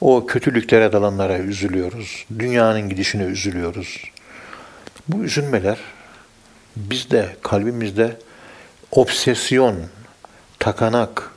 O 0.00 0.26
kötülüklere 0.26 0.92
dalanlara 0.92 1.38
üzülüyoruz. 1.38 2.26
Dünyanın 2.38 2.88
gidişine 2.88 3.22
üzülüyoruz. 3.22 4.04
Bu 5.08 5.24
üzülmeler 5.24 5.78
bizde, 6.76 7.36
kalbimizde 7.42 8.16
obsesyon, 8.90 9.76
takanak, 10.58 11.31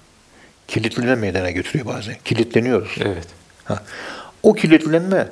kilitlenme 0.68 1.16
meydana 1.16 1.52
getiriyor 1.52 1.86
bazen. 1.86 2.16
Kilitleniyoruz. 2.26 2.96
Evet. 3.00 3.28
Ha. 3.64 3.84
O 4.44 4.54
kilitlenme 4.54 5.28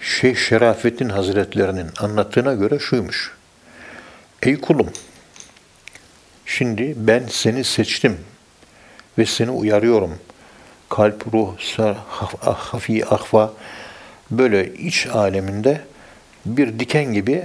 Şeyh 0.00 0.36
Şerafettin 0.36 1.08
Hazretlerinin 1.08 1.90
anlattığına 1.98 2.54
göre 2.54 2.78
şuymuş. 2.78 3.32
Ey 4.42 4.60
kulum, 4.60 4.90
şimdi 6.46 6.94
ben 6.96 7.26
seni 7.30 7.64
seçtim 7.64 8.18
ve 9.18 9.26
seni 9.26 9.50
uyarıyorum. 9.50 10.18
Kalp, 10.88 11.34
ruh, 11.34 11.58
sar, 11.60 11.96
ah- 12.46 12.58
hafi, 12.58 13.06
ahva 13.06 13.54
böyle 14.30 14.74
iç 14.74 15.06
aleminde 15.06 15.80
bir 16.46 16.78
diken 16.78 17.12
gibi 17.12 17.42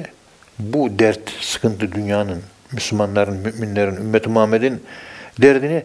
bu 0.59 0.99
dert, 0.99 1.30
sıkıntı 1.41 1.91
dünyanın, 1.91 2.43
Müslümanların, 2.72 3.38
müminlerin, 3.38 3.95
ümmet-i 3.95 4.30
Muhammed'in 4.30 4.84
derdini 5.41 5.84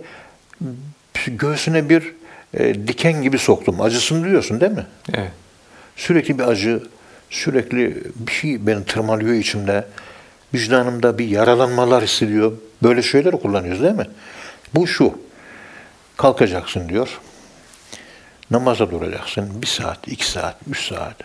göğsüne 1.27 1.89
bir 1.89 2.13
e, 2.55 2.75
diken 2.89 3.23
gibi 3.23 3.39
soktum. 3.39 3.81
Acısını 3.81 4.25
duyuyorsun 4.25 4.61
değil 4.61 4.73
mi? 4.73 4.87
Evet. 5.15 5.31
Sürekli 5.97 6.39
bir 6.39 6.45
acı, 6.45 6.83
sürekli 7.31 8.03
bir 8.15 8.33
şey 8.33 8.67
beni 8.67 8.85
tırmalıyor 8.85 9.35
içimde. 9.35 9.85
Vicdanımda 10.55 11.19
bir 11.19 11.29
yaralanmalar 11.29 12.05
hissediyor. 12.05 12.53
Böyle 12.83 13.03
şeyler 13.03 13.33
kullanıyoruz 13.33 13.83
değil 13.83 13.95
mi? 13.95 14.07
Bu 14.75 14.87
şu. 14.87 15.19
Kalkacaksın 16.17 16.89
diyor. 16.89 17.21
Namaza 18.51 18.91
duracaksın. 18.91 19.63
Bir 19.63 19.67
saat, 19.67 20.09
iki 20.09 20.31
saat, 20.31 20.57
üç 20.71 20.89
saat. 20.89 21.17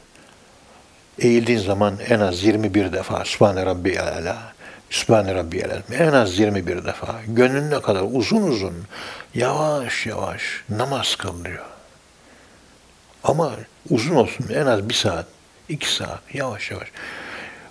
Eğildiğin 1.19 1.59
zaman 1.59 1.97
en 2.09 2.19
az 2.19 2.43
21 2.43 2.93
defa 2.93 3.25
Sübhane 3.25 3.65
Rabbi 3.65 3.99
Ala, 3.99 4.53
Sübhane 4.95 5.35
Rabbi 5.35 5.65
Ala. 5.65 5.81
En 5.91 6.13
az 6.13 6.39
21 6.39 6.85
defa. 6.85 7.15
Gönlüne 7.27 7.81
kadar 7.81 8.03
uzun 8.11 8.41
uzun, 8.41 8.73
yavaş 9.33 10.05
yavaş 10.05 10.41
namaz 10.69 11.15
kıl. 11.15 11.33
Ama 13.23 13.51
uzun 13.89 14.15
olsun. 14.15 14.45
En 14.53 14.65
az 14.65 14.89
bir 14.89 14.93
saat, 14.93 15.25
iki 15.69 15.93
saat, 15.93 16.19
yavaş 16.33 16.71
yavaş. 16.71 16.87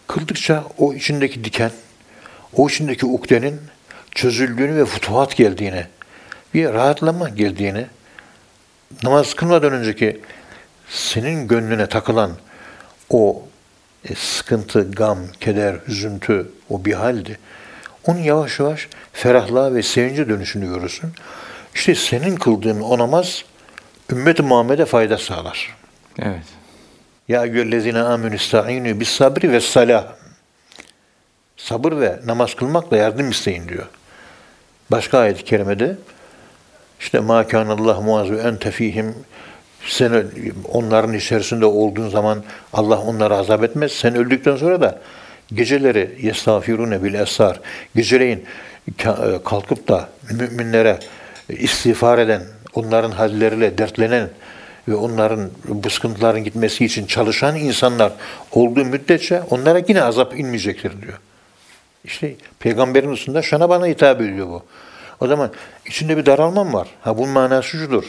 Kıldıkça 0.07 0.65
o 0.79 0.93
içindeki 0.95 1.45
diken, 1.45 1.71
o 2.57 2.69
içindeki 2.69 3.07
ukdenin 3.07 3.61
çözüldüğünü 4.11 4.77
ve 4.77 4.85
futuhat 4.85 5.37
geldiğini, 5.37 5.87
bir 6.55 6.73
rahatlama 6.73 7.29
geldiğini, 7.29 7.87
namaz 9.03 9.35
kılmadan 9.35 9.73
önceki 9.73 10.21
senin 10.89 11.49
gönlüne 11.49 11.87
takılan 11.87 12.33
o 13.11 13.43
e, 14.09 14.15
sıkıntı, 14.15 14.91
gam, 14.91 15.19
keder, 15.41 15.77
üzüntü, 15.89 16.49
o 16.71 16.85
bir 16.85 16.93
haldi. 16.93 17.39
Onu 18.07 18.21
yavaş 18.21 18.61
yavaş 18.61 18.89
ferahlığa 19.13 19.75
ve 19.75 19.83
sevince 19.83 20.29
dönüşünü 20.29 20.69
görürsün. 20.69 21.11
İşte 21.75 21.95
senin 21.95 22.37
kıldığın 22.37 22.81
o 22.81 22.99
namaz 22.99 23.45
ümmet-i 24.13 24.43
Muhammed'e 24.43 24.85
fayda 24.85 25.19
sağlar. 25.19 25.77
Evet. 26.19 26.45
Ya 27.29 27.45
eyyühellezine 27.45 28.01
amenü 28.01 28.37
ista'inu 28.37 29.01
bis 29.01 29.09
sabri 29.09 29.53
ve 29.53 29.61
salah. 29.61 30.07
Sabır 31.57 32.01
ve 32.01 32.21
namaz 32.25 32.55
kılmakla 32.55 32.97
yardım 32.97 33.31
isteyin 33.31 33.69
diyor. 33.69 33.87
Başka 34.91 35.19
ayet-i 35.19 35.45
kerimede 35.45 35.97
işte 37.01 37.21
ma 37.21 37.47
Allah 37.53 38.01
muazu 38.01 38.35
en 38.35 38.57
tefihim 38.57 39.15
sen 39.87 40.25
onların 40.73 41.15
içerisinde 41.15 41.67
olduğun 41.67 42.09
zaman 42.09 42.45
Allah 42.73 43.01
onları 43.01 43.37
azap 43.37 43.65
etmez. 43.65 43.93
Sen 43.93 44.17
öldükten 44.17 44.57
sonra 44.57 44.81
da 44.81 45.01
geceleri 45.55 46.19
yestağfirune 46.23 47.03
bil 47.03 47.15
esar 47.15 47.61
geceleyin 47.95 48.45
e, 48.89 49.15
kalkıp 49.45 49.89
da 49.89 50.09
müminlere 50.31 50.99
istiğfar 51.49 52.19
eden, 52.19 52.43
onların 52.75 53.11
halleriyle 53.11 53.79
dertlenen 53.79 54.29
ve 54.89 54.95
onların 54.95 55.51
bu 55.69 55.91
sıkıntıların 55.91 56.45
gitmesi 56.45 56.85
için 56.85 57.07
çalışan 57.07 57.57
insanlar 57.57 58.13
olduğu 58.53 58.85
müddetçe 58.85 59.43
onlara 59.51 59.83
yine 59.89 60.03
azap 60.03 60.39
inmeyecektir 60.39 61.03
diyor. 61.03 61.19
İşte 62.05 62.35
peygamberin 62.59 63.13
üstünde 63.13 63.43
şana 63.43 63.69
bana 63.69 63.87
hitap 63.87 64.21
ediyor 64.21 64.47
bu. 64.47 64.63
O 65.21 65.27
zaman 65.27 65.51
içinde 65.87 66.17
bir 66.17 66.27
daralma 66.27 66.65
mı 66.65 66.73
var? 66.73 66.89
Ha 67.01 67.19
bunun 67.19 67.29
manası 67.29 67.69
şudur. 67.69 68.05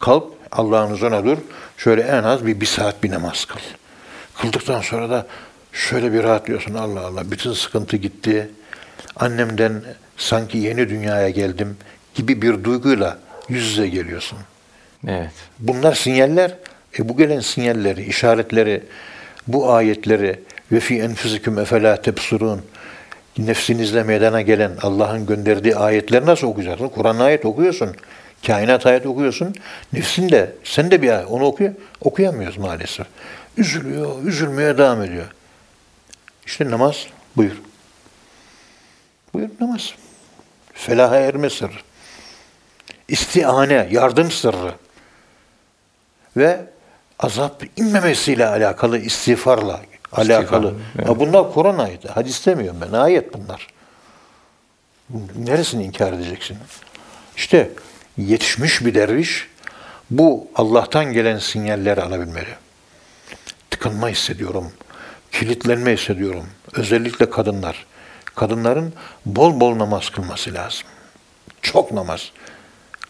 Kalk 0.00 0.32
Allah'ın 0.52 0.90
huzuruna 0.90 1.24
dur. 1.24 1.38
Şöyle 1.76 2.02
en 2.02 2.22
az 2.22 2.46
bir, 2.46 2.60
bir 2.60 2.66
saat 2.66 3.02
bir 3.02 3.10
namaz 3.10 3.44
kıl. 3.44 3.60
Kıldıktan 4.40 4.80
sonra 4.80 5.10
da 5.10 5.26
şöyle 5.72 6.12
bir 6.12 6.22
rahatlıyorsun. 6.22 6.74
Allah 6.74 7.00
Allah 7.00 7.30
bütün 7.30 7.52
sıkıntı 7.52 7.96
gitti. 7.96 8.50
Annemden 9.16 9.82
sanki 10.16 10.58
yeni 10.58 10.88
dünyaya 10.88 11.30
geldim 11.30 11.76
gibi 12.14 12.42
bir 12.42 12.64
duyguyla 12.64 13.18
yüz 13.48 13.64
yüze 13.64 13.88
geliyorsun. 13.88 14.38
Evet. 15.08 15.30
Bunlar 15.58 15.94
sinyaller. 15.94 16.54
E 16.98 17.08
bu 17.08 17.16
gelen 17.16 17.40
sinyalleri, 17.40 18.02
işaretleri, 18.02 18.82
bu 19.46 19.72
ayetleri 19.72 20.40
ve 20.72 20.80
fi 20.80 20.98
enfusikum 20.98 21.58
efela 21.58 22.02
tebsurun 22.02 22.62
nefsinizle 23.38 24.02
meydana 24.02 24.42
gelen 24.42 24.72
Allah'ın 24.82 25.26
gönderdiği 25.26 25.76
ayetleri 25.76 26.26
nasıl 26.26 26.46
okuyacaksın? 26.46 26.88
Kur'an 26.88 27.18
ayet 27.18 27.44
okuyorsun. 27.44 27.96
Kainat 28.46 28.86
ayet 28.86 29.06
okuyorsun. 29.06 29.54
Nefsin 29.92 30.28
de 30.28 30.54
sen 30.64 30.90
de 30.90 31.02
bir 31.02 31.10
ayet 31.10 31.30
onu 31.30 31.44
okuyor. 31.44 31.72
Okuyamıyoruz 32.00 32.56
maalesef. 32.56 33.06
Üzülüyor, 33.56 34.24
üzülmeye 34.24 34.78
devam 34.78 35.02
ediyor. 35.02 35.26
İşte 36.46 36.70
namaz 36.70 37.06
buyur. 37.36 37.56
Buyur 39.34 39.48
namaz. 39.60 39.94
Felaha 40.72 41.16
erme 41.16 41.50
sırrı. 41.50 41.78
İstiane, 43.08 43.88
yardım 43.90 44.30
sırrı 44.30 44.74
ve 46.36 46.60
azap 47.18 47.62
inmemesiyle 47.76 48.46
alakalı 48.46 48.98
istiğfarla 48.98 49.80
alakalı. 50.12 50.74
evet. 50.98 51.08
Ha 51.08 51.18
bunlar 51.18 51.52
Kur'an 51.52 51.78
ayeti. 51.78 52.08
Hadis 52.08 52.46
demiyorum 52.46 52.80
ben. 52.80 52.98
Ayet 52.98 53.34
bunlar. 53.34 53.66
Neresini 55.36 55.84
inkar 55.84 56.12
edeceksin? 56.12 56.58
İşte 57.36 57.70
yetişmiş 58.18 58.84
bir 58.84 58.94
derviş 58.94 59.48
bu 60.10 60.48
Allah'tan 60.54 61.12
gelen 61.12 61.38
sinyalleri 61.38 62.02
alabilmeli. 62.02 62.54
Tıkınma 63.70 64.08
hissediyorum. 64.08 64.72
Kilitlenme 65.32 65.92
hissediyorum. 65.92 66.46
Özellikle 66.72 67.30
kadınlar. 67.30 67.86
Kadınların 68.34 68.92
bol 69.26 69.60
bol 69.60 69.78
namaz 69.78 70.10
kılması 70.10 70.54
lazım. 70.54 70.86
Çok 71.62 71.92
namaz 71.92 72.32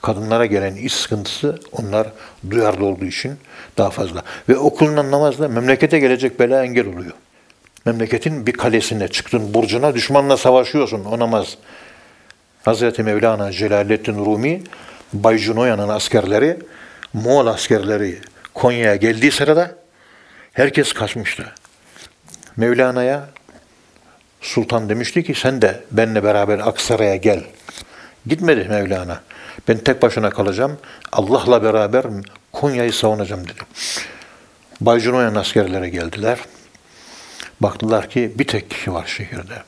kadınlara 0.07 0.47
gelen 0.47 0.75
iş 0.75 0.93
sıkıntısı 0.93 1.59
onlar 1.73 2.07
duyarlı 2.51 2.85
olduğu 2.85 3.05
için 3.05 3.33
daha 3.79 3.91
fazla. 3.91 4.23
Ve 4.49 4.57
o 4.57 4.75
kılınan 4.75 5.11
namazla 5.11 5.49
memlekete 5.49 5.99
gelecek 5.99 6.41
bela 6.41 6.65
engel 6.65 6.87
oluyor. 6.87 7.13
Memleketin 7.85 8.47
bir 8.47 8.53
kalesine 8.53 9.09
çıktın, 9.09 9.55
burcuna 9.55 9.95
düşmanla 9.95 10.37
savaşıyorsun 10.37 11.05
o 11.05 11.19
namaz. 11.19 11.57
Hazreti 12.65 13.03
Mevlana 13.03 13.53
Celaleddin 13.53 14.25
Rumi, 14.25 14.63
Baycunoya'nın 15.13 15.89
askerleri, 15.89 16.59
Moğol 17.13 17.47
askerleri 17.47 18.19
Konya'ya 18.55 18.97
geldiği 18.97 19.33
sırada 19.33 19.75
herkes 20.53 20.93
kaçmıştı. 20.93 21.53
Mevlana'ya 22.57 23.29
Sultan 24.41 24.89
demişti 24.89 25.25
ki 25.25 25.35
sen 25.35 25.63
de 25.63 25.81
benimle 25.91 26.25
beraber 26.25 26.59
Aksaray'a 26.59 27.17
gel. 27.17 27.45
Gitmedi 28.27 28.69
Mevlana. 28.69 29.21
Ben 29.69 29.79
tek 29.79 30.03
başına 30.03 30.31
kalacağım. 30.31 30.79
Allah'la 31.13 31.63
beraber 31.63 32.07
Konya'yı 32.53 32.93
savunacağım 32.93 33.45
dedi. 33.45 33.61
Baycunoyan 34.81 35.35
askerlere 35.35 35.89
geldiler. 35.89 36.39
Baktılar 37.61 38.11
ki 38.11 38.33
bir 38.35 38.47
tek 38.47 38.71
kişi 38.71 38.93
var 38.93 39.07
şehirde. 39.07 39.63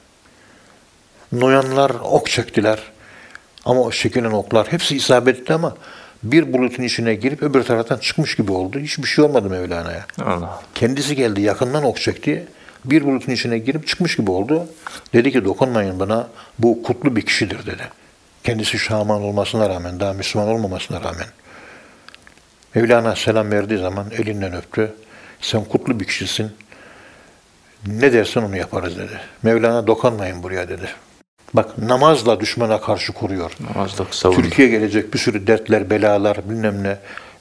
Noyanlar 1.32 1.90
ok 1.90 2.30
çektiler. 2.30 2.78
Ama 3.68 3.80
o 3.80 3.90
çekilen 3.90 4.30
oklar 4.30 4.72
hepsi 4.72 4.96
isabet 4.96 5.40
etti 5.40 5.52
ama 5.52 5.76
bir 6.22 6.52
bulutun 6.52 6.82
içine 6.82 7.14
girip 7.14 7.42
öbür 7.42 7.62
taraftan 7.62 7.96
çıkmış 7.98 8.34
gibi 8.34 8.52
oldu. 8.52 8.78
Hiçbir 8.78 9.06
şey 9.06 9.24
olmadı 9.24 9.50
Mevlana'ya. 9.50 10.06
Allah. 10.22 10.62
Kendisi 10.74 11.16
geldi 11.16 11.40
yakından 11.40 11.84
ok 11.84 12.00
çekti. 12.00 12.46
Bir 12.84 13.04
bulutun 13.04 13.32
içine 13.32 13.58
girip 13.58 13.86
çıkmış 13.86 14.16
gibi 14.16 14.30
oldu. 14.30 14.66
Dedi 15.12 15.32
ki 15.32 15.44
dokunmayın 15.44 16.00
bana 16.00 16.28
bu 16.58 16.82
kutlu 16.82 17.16
bir 17.16 17.22
kişidir 17.22 17.66
dedi. 17.66 17.82
Kendisi 18.44 18.78
Şaman 18.78 19.22
olmasına 19.22 19.68
rağmen 19.68 20.00
daha 20.00 20.12
Müslüman 20.12 20.48
olmamasına 20.48 21.00
rağmen. 21.00 21.26
Mevlana 22.74 23.16
selam 23.16 23.50
verdiği 23.50 23.78
zaman 23.78 24.06
elinden 24.18 24.56
öptü. 24.56 24.94
Sen 25.40 25.64
kutlu 25.64 26.00
bir 26.00 26.04
kişisin. 26.04 26.50
Ne 27.86 28.12
dersen 28.12 28.42
onu 28.42 28.56
yaparız 28.56 28.98
dedi. 28.98 29.20
Mevlana 29.42 29.86
dokunmayın 29.86 30.42
buraya 30.42 30.68
dedi. 30.68 30.88
Bak 31.54 31.78
namazla 31.78 32.40
düşmana 32.40 32.80
karşı 32.80 33.12
koruyor. 33.12 33.52
Namazda 33.60 34.04
savundu. 34.10 34.42
Türkiye 34.42 34.68
gelecek 34.68 35.14
bir 35.14 35.18
sürü 35.18 35.46
dertler, 35.46 35.90
belalar, 35.90 36.50
bilmem 36.50 36.82
ne. 36.82 36.96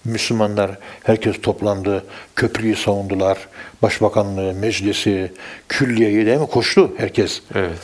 Müslümanlar 0.06 0.72
herkes 1.04 1.42
toplandı, 1.42 2.04
köprüyü 2.36 2.76
savundular, 2.76 3.38
başbakanlığı, 3.82 4.54
meclisi, 4.54 5.34
külliyeyi 5.70 6.26
değil 6.26 6.38
mi 6.38 6.48
koştu 6.48 6.92
herkes. 6.98 7.42
Evet. 7.56 7.80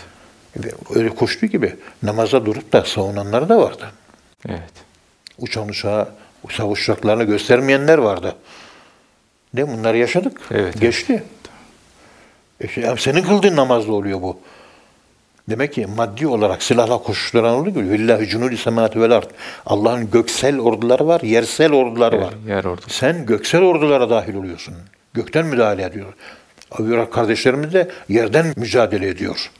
Ve 0.57 0.71
Öyle 0.95 1.09
koştuğu 1.09 1.45
gibi 1.45 1.75
namaza 2.03 2.45
durup 2.45 2.73
da 2.73 2.85
savunanlar 2.85 3.49
da 3.49 3.57
vardı. 3.61 3.91
Evet. 4.49 4.71
Uçan 5.39 5.69
uçağa 5.69 6.09
savaş 6.51 6.81
uçaklarını 6.81 7.23
göstermeyenler 7.23 7.97
vardı. 7.97 8.35
Değil 9.55 9.67
mi? 9.67 9.77
Bunları 9.77 9.97
yaşadık. 9.97 10.41
Evet, 10.51 10.81
Geçti. 10.81 11.23
E 12.61 12.67
şey, 12.67 12.83
ya 12.83 12.97
senin 12.97 13.21
kıldığın 13.21 13.55
namazda 13.55 13.91
oluyor 13.91 14.21
bu. 14.21 14.39
Demek 15.49 15.73
ki 15.73 15.85
maddi 15.85 16.27
olarak 16.27 16.63
silahla 16.63 16.97
koşuşturan 16.97 17.53
olduğu 17.55 17.69
gibi 17.69 17.89
Lillahi 17.99 18.27
cunudi 18.27 18.57
semati 18.57 19.01
vel 19.01 19.11
ard. 19.11 19.29
Allah'ın 19.65 20.11
göksel 20.11 20.59
orduları 20.59 21.07
var, 21.07 21.21
yersel 21.21 21.71
orduları 21.73 22.21
var. 22.21 22.33
Yer, 22.47 22.63
yer. 22.63 22.77
Sen 22.87 23.25
göksel 23.25 23.61
ordulara 23.61 24.09
dahil 24.09 24.35
oluyorsun. 24.35 24.73
Gökten 25.13 25.45
müdahale 25.45 25.83
ediyor. 25.83 26.13
Irak 26.79 27.13
kardeşlerimiz 27.13 27.73
de 27.73 27.91
yerden 28.09 28.53
mücadele 28.55 29.07
ediyor. 29.07 29.51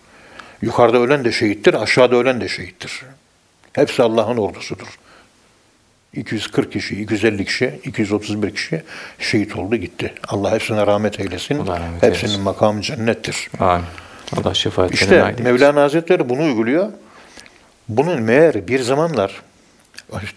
Yukarıda 0.62 0.98
ölen 0.98 1.26
de 1.26 1.32
şehittir, 1.32 1.74
aşağıda 1.74 2.16
ölen 2.16 2.42
de 2.42 2.48
şehittir. 2.48 3.02
Hepsi 3.74 4.04
Allah'ın 4.04 4.38
ordusudur. 4.38 4.88
240 6.14 6.72
kişi, 6.72 7.02
250 7.02 7.46
kişi, 7.46 7.80
231 7.84 8.56
kişi 8.56 8.84
şehit 9.20 9.56
oldu 9.56 9.76
gitti. 9.76 10.14
Allah 10.28 10.52
hepsine 10.52 10.88
rahmet 10.88 11.20
eylesin. 11.20 11.60
Allah 11.60 11.80
rahmet 11.80 12.04
Hepsinin 12.04 12.30
eylesin. 12.30 12.44
makamı 12.44 12.82
cennettir. 12.82 13.50
Amin. 13.60 13.86
Allah 14.38 14.54
şefaatlerine 14.54 15.04
İşte 15.04 15.20
nail 15.20 15.26
eylesin. 15.26 15.44
Mevlana 15.44 15.82
Hazretleri 15.82 16.30
bunu 16.30 16.44
uyguluyor. 16.44 16.90
Bunun 17.90 18.22
meğer 18.22 18.68
bir 18.68 18.80
zamanlar 18.80 19.42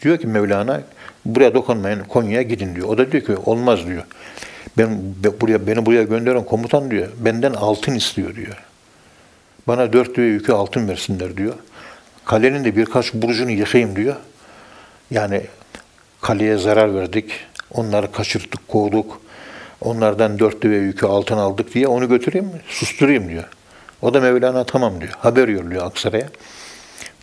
diyor 0.03 0.19
ki 0.19 0.27
Mevlana 0.27 0.81
buraya 1.25 1.55
dokunmayın 1.55 2.01
Konya'ya 2.05 2.43
gidin 2.43 2.75
diyor. 2.77 2.89
O 2.89 2.99
da 2.99 3.13
diyor 3.13 3.25
ki 3.25 3.37
olmaz 3.37 3.87
diyor. 3.87 4.03
Ben 4.79 4.99
be- 5.25 5.41
buraya 5.41 5.67
beni 5.67 5.87
buraya 5.87 6.03
gönderen 6.03 6.45
komutan 6.45 6.91
diyor. 6.91 7.09
Benden 7.19 7.53
altın 7.53 7.95
istiyor 7.95 8.37
diyor. 8.37 8.57
Bana 9.67 9.93
dört 9.93 10.17
düve 10.17 10.27
yükü 10.27 10.53
altın 10.53 10.89
versinler 10.89 11.37
diyor. 11.37 11.55
Kalenin 12.25 12.65
de 12.65 12.77
birkaç 12.77 13.15
burcunu 13.15 13.51
yıkayım 13.51 13.97
diyor. 13.97 14.17
Yani 15.11 15.43
kaleye 16.21 16.59
zarar 16.59 16.95
verdik. 16.95 17.31
Onları 17.71 18.13
kaçırttık, 18.13 18.69
kovduk. 18.69 19.21
Onlardan 19.81 20.39
dört 20.39 20.63
düve 20.63 20.77
yükü 20.77 21.07
altın 21.07 21.37
aldık 21.37 21.75
diye 21.75 21.87
onu 21.89 22.09
götüreyim, 22.09 22.51
susturayım 22.69 23.29
diyor. 23.29 23.45
O 24.03 24.15
da 24.15 24.21
Mevlana 24.21 24.65
tamam 24.65 25.01
diyor. 25.01 25.13
Haber 25.19 25.49
yolluyor 25.49 25.87
Aksaray'a. 25.87 26.29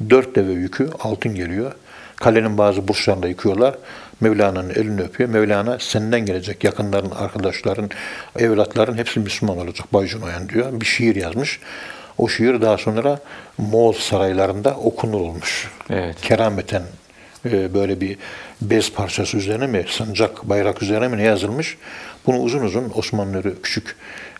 Dört 0.10 0.36
deve 0.36 0.52
yükü 0.52 0.90
altın 1.00 1.36
geliyor. 1.36 1.72
Kalenin 2.16 2.58
bazı 2.58 2.88
burçlarında 2.88 3.28
yıkıyorlar. 3.28 3.76
Mevlana'nın 4.22 4.70
elini 4.70 5.02
öpüyor. 5.02 5.30
Mevlana 5.30 5.80
senden 5.80 6.26
gelecek 6.26 6.64
yakınların, 6.64 7.12
arkadaşların, 7.12 7.90
evlatların 8.40 8.98
hepsi 8.98 9.20
Müslüman 9.20 9.58
olacak 9.58 9.94
Baycun 9.94 10.22
Oyan 10.22 10.50
diyor. 10.50 10.82
Bir 10.82 10.86
şiir 10.86 11.16
yazmış. 11.16 11.60
O 12.18 12.28
şiir 12.28 12.62
daha 12.62 12.78
sonra 12.78 13.20
Moğol 13.58 13.94
saraylarında 13.94 14.72
okunur 14.72 15.22
olmuş. 15.22 15.72
Evet. 15.90 16.22
Kerameten 16.22 16.84
e, 17.46 17.74
böyle 17.74 18.02
bir 18.02 18.18
bez 18.62 18.94
parçası 18.94 19.38
üzerine 19.38 19.68
mi, 19.68 19.86
sancak, 19.90 20.50
bayrak 20.50 20.84
üzerine 20.84 21.08
mi 21.08 21.18
ne 21.18 21.24
yazılmış? 21.24 21.78
Bunu 22.26 22.38
uzun 22.38 22.62
uzun 22.62 22.92
Osmanlı 22.96 23.34
Nuri 23.34 23.62
küçük 23.64 23.96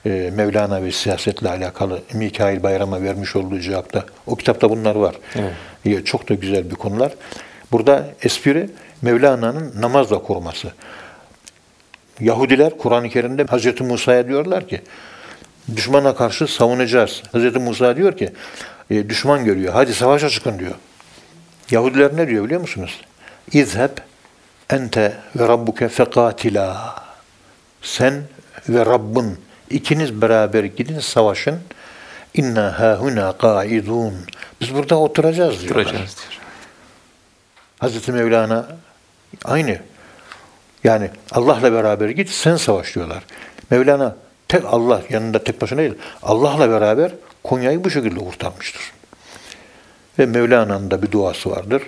e, 0.06 0.32
Mevlana 0.36 0.84
ve 0.84 0.92
siyasetle 0.92 1.50
alakalı 1.50 2.02
Mikail 2.14 2.64
Bayram'a 2.64 3.02
vermiş 3.02 3.36
olduğu 3.36 3.60
cevapta. 3.60 4.06
O 4.28 4.36
kitapta 4.36 4.70
bunlar 4.70 4.96
var. 4.96 5.16
Evet. 5.36 5.54
E, 5.86 6.06
Çok 6.06 6.30
da 6.30 6.34
güzel 6.34 6.70
bir 6.70 6.76
konular. 6.76 7.12
Burada 7.72 8.08
espri 8.22 8.70
Mevlana'nın 9.02 9.82
namazla 9.82 10.22
koruması. 10.22 10.72
Yahudiler 12.20 12.78
Kur'an-ı 12.78 13.10
Kerim'de 13.10 13.44
Hz. 13.46 13.82
Musa'ya 13.82 14.28
diyorlar 14.28 14.68
ki 14.68 14.82
düşmana 15.76 16.16
karşı 16.16 16.48
savunacağız. 16.48 17.24
Hz. 17.34 17.56
Musa 17.56 17.98
diyor 17.98 18.18
ki 18.18 18.30
e, 18.90 19.10
düşman 19.10 19.46
görüyor. 19.46 19.74
Hadi 19.74 19.94
savaşa 19.94 20.30
çıkın 20.30 20.60
diyor. 20.60 20.76
Yahudiler 21.72 22.18
ne 22.18 22.28
diyor 22.28 22.46
biliyor 22.46 22.62
musunuz? 22.62 23.02
İzheb 23.52 23.90
ente 24.70 25.14
ve 25.36 25.48
rabbuke 25.48 25.90
fekatila. 25.90 26.96
Sen 27.82 28.24
ve 28.70 28.86
Rabbin 28.86 29.38
ikiniz 29.74 30.22
beraber 30.22 30.64
gidin 30.64 31.00
savaşın. 31.00 31.60
İnna 32.34 32.80
hahuna 32.80 33.38
qaidun. 33.38 34.14
Biz 34.62 34.76
burada 34.76 35.00
oturacağız 35.00 35.62
diyorlar. 35.62 35.86
Duracağız 35.86 36.18
diyor. 36.18 36.42
Hazreti 37.80 38.12
Mevlana 38.12 38.68
aynı. 39.46 39.80
Yani 40.84 41.10
Allah'la 41.32 41.74
beraber 41.74 42.10
git 42.10 42.30
sen 42.30 42.56
savaş 42.56 42.96
diyorlar. 42.96 43.24
Mevlana 43.70 44.16
tek 44.48 44.66
Allah 44.66 45.02
yanında 45.10 45.44
tek 45.44 45.62
başına 45.62 45.80
değil. 45.80 45.96
Allah'la 46.24 46.70
beraber 46.70 47.12
Konya'yı 47.44 47.84
bu 47.84 47.90
şekilde 47.90 48.20
kurtarmıştır. 48.20 48.92
Ve 50.20 50.26
Mevlana'nın 50.26 50.92
da 50.92 51.02
bir 51.02 51.12
duası 51.12 51.52
vardır. 51.52 51.84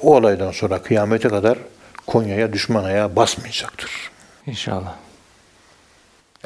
O 0.00 0.16
olaydan 0.16 0.50
sonra 0.52 0.82
kıyamete 0.82 1.28
kadar 1.28 1.58
Konya'ya 2.06 2.52
düşman 2.52 2.84
ayağı 2.84 3.16
basmayacaktır. 3.16 3.90
İnşallah. 4.46 4.94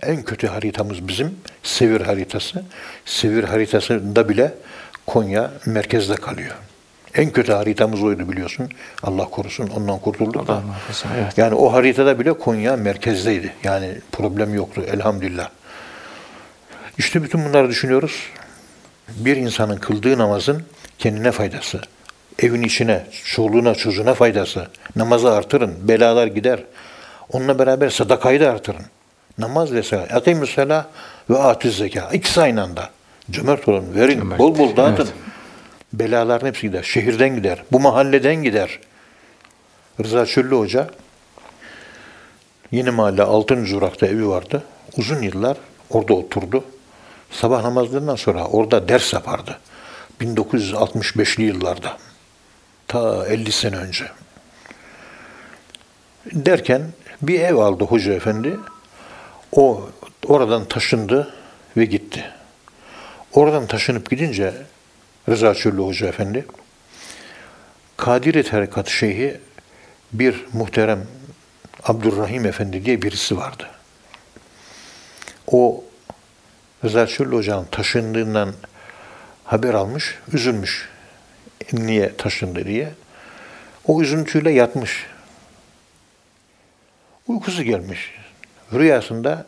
En 0.02 0.22
kötü 0.22 0.46
haritamız 0.46 1.08
bizim 1.08 1.36
Sevir 1.62 2.00
haritası. 2.00 2.64
Sevir 3.04 3.44
haritasında 3.44 4.28
bile 4.28 4.54
Konya 5.06 5.50
merkezde 5.66 6.14
kalıyor. 6.14 6.54
En 7.14 7.30
kötü 7.30 7.52
haritamız 7.52 8.02
oydu 8.02 8.28
biliyorsun. 8.28 8.68
Allah 9.02 9.24
korusun 9.24 9.68
ondan 9.68 9.98
kurtulduk 9.98 10.48
da. 10.48 10.62
Evet. 11.16 11.38
Yani 11.38 11.54
o 11.54 11.72
haritada 11.72 12.20
bile 12.20 12.32
Konya 12.32 12.76
merkezdeydi. 12.76 13.52
Yani 13.64 13.94
problem 14.12 14.54
yoktu 14.54 14.82
elhamdülillah. 14.92 15.48
İşte 16.98 17.22
bütün 17.22 17.44
bunları 17.44 17.68
düşünüyoruz. 17.68 18.22
Bir 19.08 19.36
insanın 19.36 19.76
kıldığı 19.76 20.18
namazın 20.18 20.62
kendine 20.98 21.32
faydası. 21.32 21.80
Evin 22.38 22.62
içine, 22.62 23.06
çoluğuna, 23.24 23.74
çocuğuna 23.74 24.14
faydası. 24.14 24.68
Namazı 24.96 25.32
artırın, 25.32 25.88
belalar 25.88 26.26
gider. 26.26 26.60
Onunla 27.32 27.58
beraber 27.58 27.90
sadakayı 27.90 28.40
da 28.40 28.50
artırın. 28.50 28.84
Namaz 29.38 29.72
ve 29.72 29.82
salat. 29.82 30.12
Akimü 30.14 30.46
selah 30.46 30.84
ve 31.30 31.38
atüz 31.38 31.76
zeka. 31.76 32.10
İkisi 32.12 32.40
aynı 32.40 32.62
anda. 32.62 32.90
Cömert 33.30 33.68
olun, 33.68 33.94
verin, 33.94 34.18
Cömert. 34.18 34.38
bol 34.38 34.58
bol 34.58 34.76
dağıtın. 34.76 35.04
Evet. 35.04 35.12
Belaların 35.92 36.46
hepsi 36.46 36.62
gider. 36.62 36.82
Şehirden 36.82 37.36
gider. 37.36 37.62
Bu 37.72 37.80
mahalleden 37.80 38.34
gider. 38.34 38.78
Rıza 40.04 40.26
Çöllü 40.26 40.54
Hoca 40.54 40.90
Yeni 42.72 42.90
Mahalle 42.90 43.22
Altın 43.22 43.64
Zurak'ta 43.64 44.06
evi 44.06 44.28
vardı. 44.28 44.62
Uzun 44.96 45.22
yıllar 45.22 45.56
orada 45.90 46.14
oturdu. 46.14 46.64
Sabah 47.30 47.62
namazlarından 47.62 48.16
sonra 48.16 48.46
orada 48.46 48.88
ders 48.88 49.12
yapardı. 49.12 49.58
1965'li 50.20 51.42
yıllarda. 51.42 51.96
Ta 52.88 53.26
50 53.26 53.52
sene 53.52 53.76
önce. 53.76 54.04
Derken 56.32 56.82
bir 57.22 57.40
ev 57.40 57.54
aldı 57.56 57.84
hoca 57.84 58.12
efendi. 58.12 58.56
O 59.52 59.90
oradan 60.26 60.64
taşındı 60.64 61.34
ve 61.76 61.84
gitti. 61.84 62.30
Oradan 63.32 63.66
taşınıp 63.66 64.10
gidince 64.10 64.54
Rıza 65.28 65.54
Çöllü 65.54 65.82
Hoca 65.82 66.08
Efendi 66.08 66.46
Kadiri 67.96 68.42
Tarikat 68.42 68.88
Şeyhi 68.88 69.40
bir 70.12 70.46
muhterem 70.52 71.06
Abdurrahim 71.84 72.46
Efendi 72.46 72.84
diye 72.84 73.02
birisi 73.02 73.36
vardı. 73.36 73.70
O 75.46 75.84
Rıza 76.84 77.06
Çöllü 77.06 77.36
Hoca'nın 77.36 77.64
taşındığından 77.64 78.54
haber 79.44 79.74
almış, 79.74 80.18
üzülmüş. 80.32 80.88
Niye 81.72 82.16
taşındı 82.16 82.64
diye. 82.64 82.92
O 83.86 84.02
üzüntüyle 84.02 84.50
yatmış. 84.50 85.06
Uykusu 87.28 87.62
gelmiş. 87.62 88.21
Rüyasında 88.72 89.46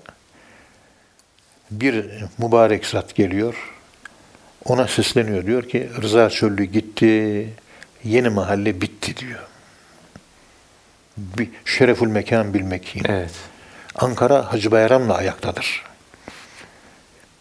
bir 1.71 2.07
mübarek 2.39 2.87
zat 2.87 3.15
geliyor. 3.15 3.55
Ona 4.65 4.89
sesleniyor. 4.89 5.47
Diyor 5.47 5.69
ki 5.69 5.91
Rıza 6.03 6.31
Çöllü 6.31 6.65
gitti, 6.65 7.49
yeni 8.05 8.29
mahalle 8.29 8.81
bitti 8.81 9.17
diyor. 9.17 9.41
Bir 11.17 11.49
şereful 11.65 12.09
mekan 12.09 12.55
bilmek. 12.55 12.97
Evet. 13.09 13.31
Ankara 13.95 14.53
Hacı 14.53 14.71
Bayram'la 14.71 15.17
ayaktadır. 15.17 15.83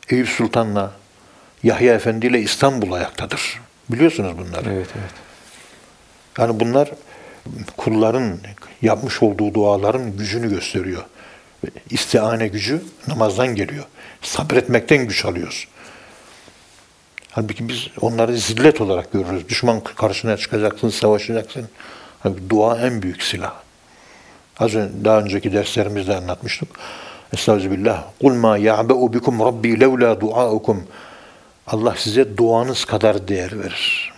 Eyüp 0.09 0.29
Sultan'la 0.29 0.93
Yahya 1.63 1.93
Efendi 1.93 2.27
ile 2.27 2.39
İstanbul 2.39 2.91
ayaktadır. 2.91 3.61
Biliyorsunuz 3.89 4.37
bunları. 4.37 4.73
Evet, 4.73 4.87
evet. 4.99 5.11
Yani 6.37 6.59
bunlar 6.59 6.91
kulların 7.77 8.39
yapmış 8.81 9.23
olduğu 9.23 9.53
duaların 9.53 10.17
gücünü 10.17 10.49
gösteriyor. 10.49 11.03
İstihane 11.89 12.47
gücü 12.47 12.83
namazdan 13.07 13.55
geliyor. 13.55 13.85
Sabretmekten 14.21 15.07
güç 15.07 15.25
alıyoruz. 15.25 15.67
Halbuki 17.31 17.69
biz 17.69 17.87
onları 18.01 18.37
zillet 18.37 18.81
olarak 18.81 19.11
görürüz. 19.11 19.49
Düşman 19.49 19.79
karşına 19.79 20.37
çıkacaksın, 20.37 20.89
savaşacaksın. 20.89 21.69
Halbuki 22.19 22.49
dua 22.49 22.79
en 22.79 23.01
büyük 23.01 23.23
silah. 23.23 23.53
Az 24.59 24.75
önce, 24.75 25.05
daha 25.05 25.19
önceki 25.19 25.53
derslerimizde 25.53 26.15
anlatmıştık. 26.15 26.69
Estağfirullah. 27.33 28.03
Kul 28.21 28.33
ma 28.33 28.57
ya'be'u 28.57 29.13
bikum 29.13 29.39
rabbi 29.39 29.79
levla 29.79 30.21
duaukum. 30.21 30.83
Allah 31.67 31.95
size 31.97 32.37
duanız 32.37 32.85
kadar 32.85 33.27
değer 33.27 33.59
verir. 33.59 34.13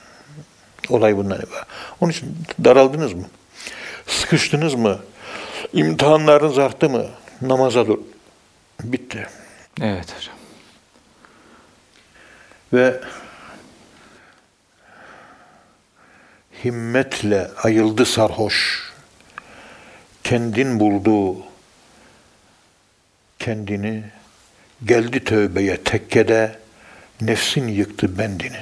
Olay 0.89 1.17
bundan 1.17 1.37
ibaret. 1.37 1.65
Onun 2.01 2.11
için 2.11 2.37
daraldınız 2.63 3.13
mı? 3.13 3.25
Sıkıştınız 4.07 4.73
mı? 4.73 4.99
İmtihanlarınız 5.73 6.59
arttı 6.59 6.89
mı? 6.89 7.05
Namaza 7.41 7.87
dur. 7.87 7.99
Bitti. 8.83 9.27
Evet 9.81 10.15
hocam. 10.17 10.35
Ve 12.73 13.01
himmetle 16.63 17.51
ayıldı 17.63 18.05
sarhoş. 18.05 18.85
Kendin 20.23 20.79
buldu 20.79 21.37
kendini. 23.39 24.03
Geldi 24.85 25.23
tövbeye 25.23 25.83
tekkede. 25.83 26.59
Nefsin 27.21 27.67
yıktı 27.67 28.17
bendini. 28.17 28.59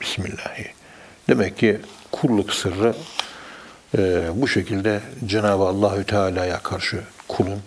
Bismillahi. 0.00 0.72
Demek 1.28 1.58
ki 1.58 1.80
kulluk 2.12 2.52
sırrı 2.52 2.94
e, 3.98 4.28
bu 4.34 4.48
şekilde 4.48 5.00
Cenab-ı 5.26 5.64
Allahü 5.64 6.04
Teala'ya 6.04 6.58
karşı 6.58 7.02
kulun 7.30 7.60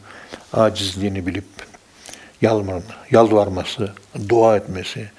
acizliğini 0.53 1.27
bilip 1.27 1.45
yalvar, 2.41 2.83
yalvarması, 3.11 3.91
dua 4.29 4.57
etmesi 4.57 5.11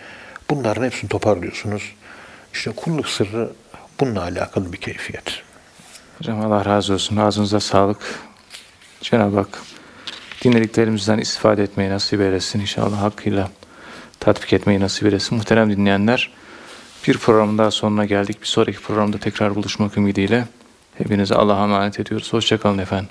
bunların 0.51 0.85
hepsini 0.85 1.09
toparlıyorsunuz. 1.09 1.83
İşte 2.55 2.71
kulluk 2.71 3.09
sırrı 3.09 3.53
bununla 4.01 4.23
alakalı 4.23 4.73
bir 4.73 4.79
keyfiyet. 4.79 5.43
Hocam 6.19 6.41
Allah 6.41 6.65
razı 6.65 6.95
olsun. 6.95 7.17
Ağzınıza 7.17 7.61
sağlık. 7.61 8.21
Cenab-ı 9.01 9.37
Hak 9.37 9.63
dinlediklerimizden 10.45 11.19
istifade 11.19 11.63
etmeyi 11.63 11.91
nasip 11.91 12.21
eylesin. 12.21 12.61
İnşallah 12.61 13.03
hakkıyla 13.03 13.51
tatbik 14.21 14.53
etmeyi 14.53 14.81
nasip 14.81 15.05
eylesin. 15.05 15.39
Muhterem 15.39 15.71
dinleyenler, 15.71 16.31
bir 17.09 17.19
programın 17.19 17.59
daha 17.59 17.71
sonuna 17.71 18.05
geldik. 18.05 18.43
Bir 18.43 18.47
sonraki 18.47 18.81
programda 18.81 19.19
tekrar 19.19 19.55
buluşmak 19.55 19.97
ümidiyle 19.97 20.45
hepinize 20.99 21.35
Allah'a 21.35 21.65
emanet 21.65 22.01
ediyoruz. 22.01 22.33
Hoşçakalın 22.33 22.79
efendim. 22.79 23.09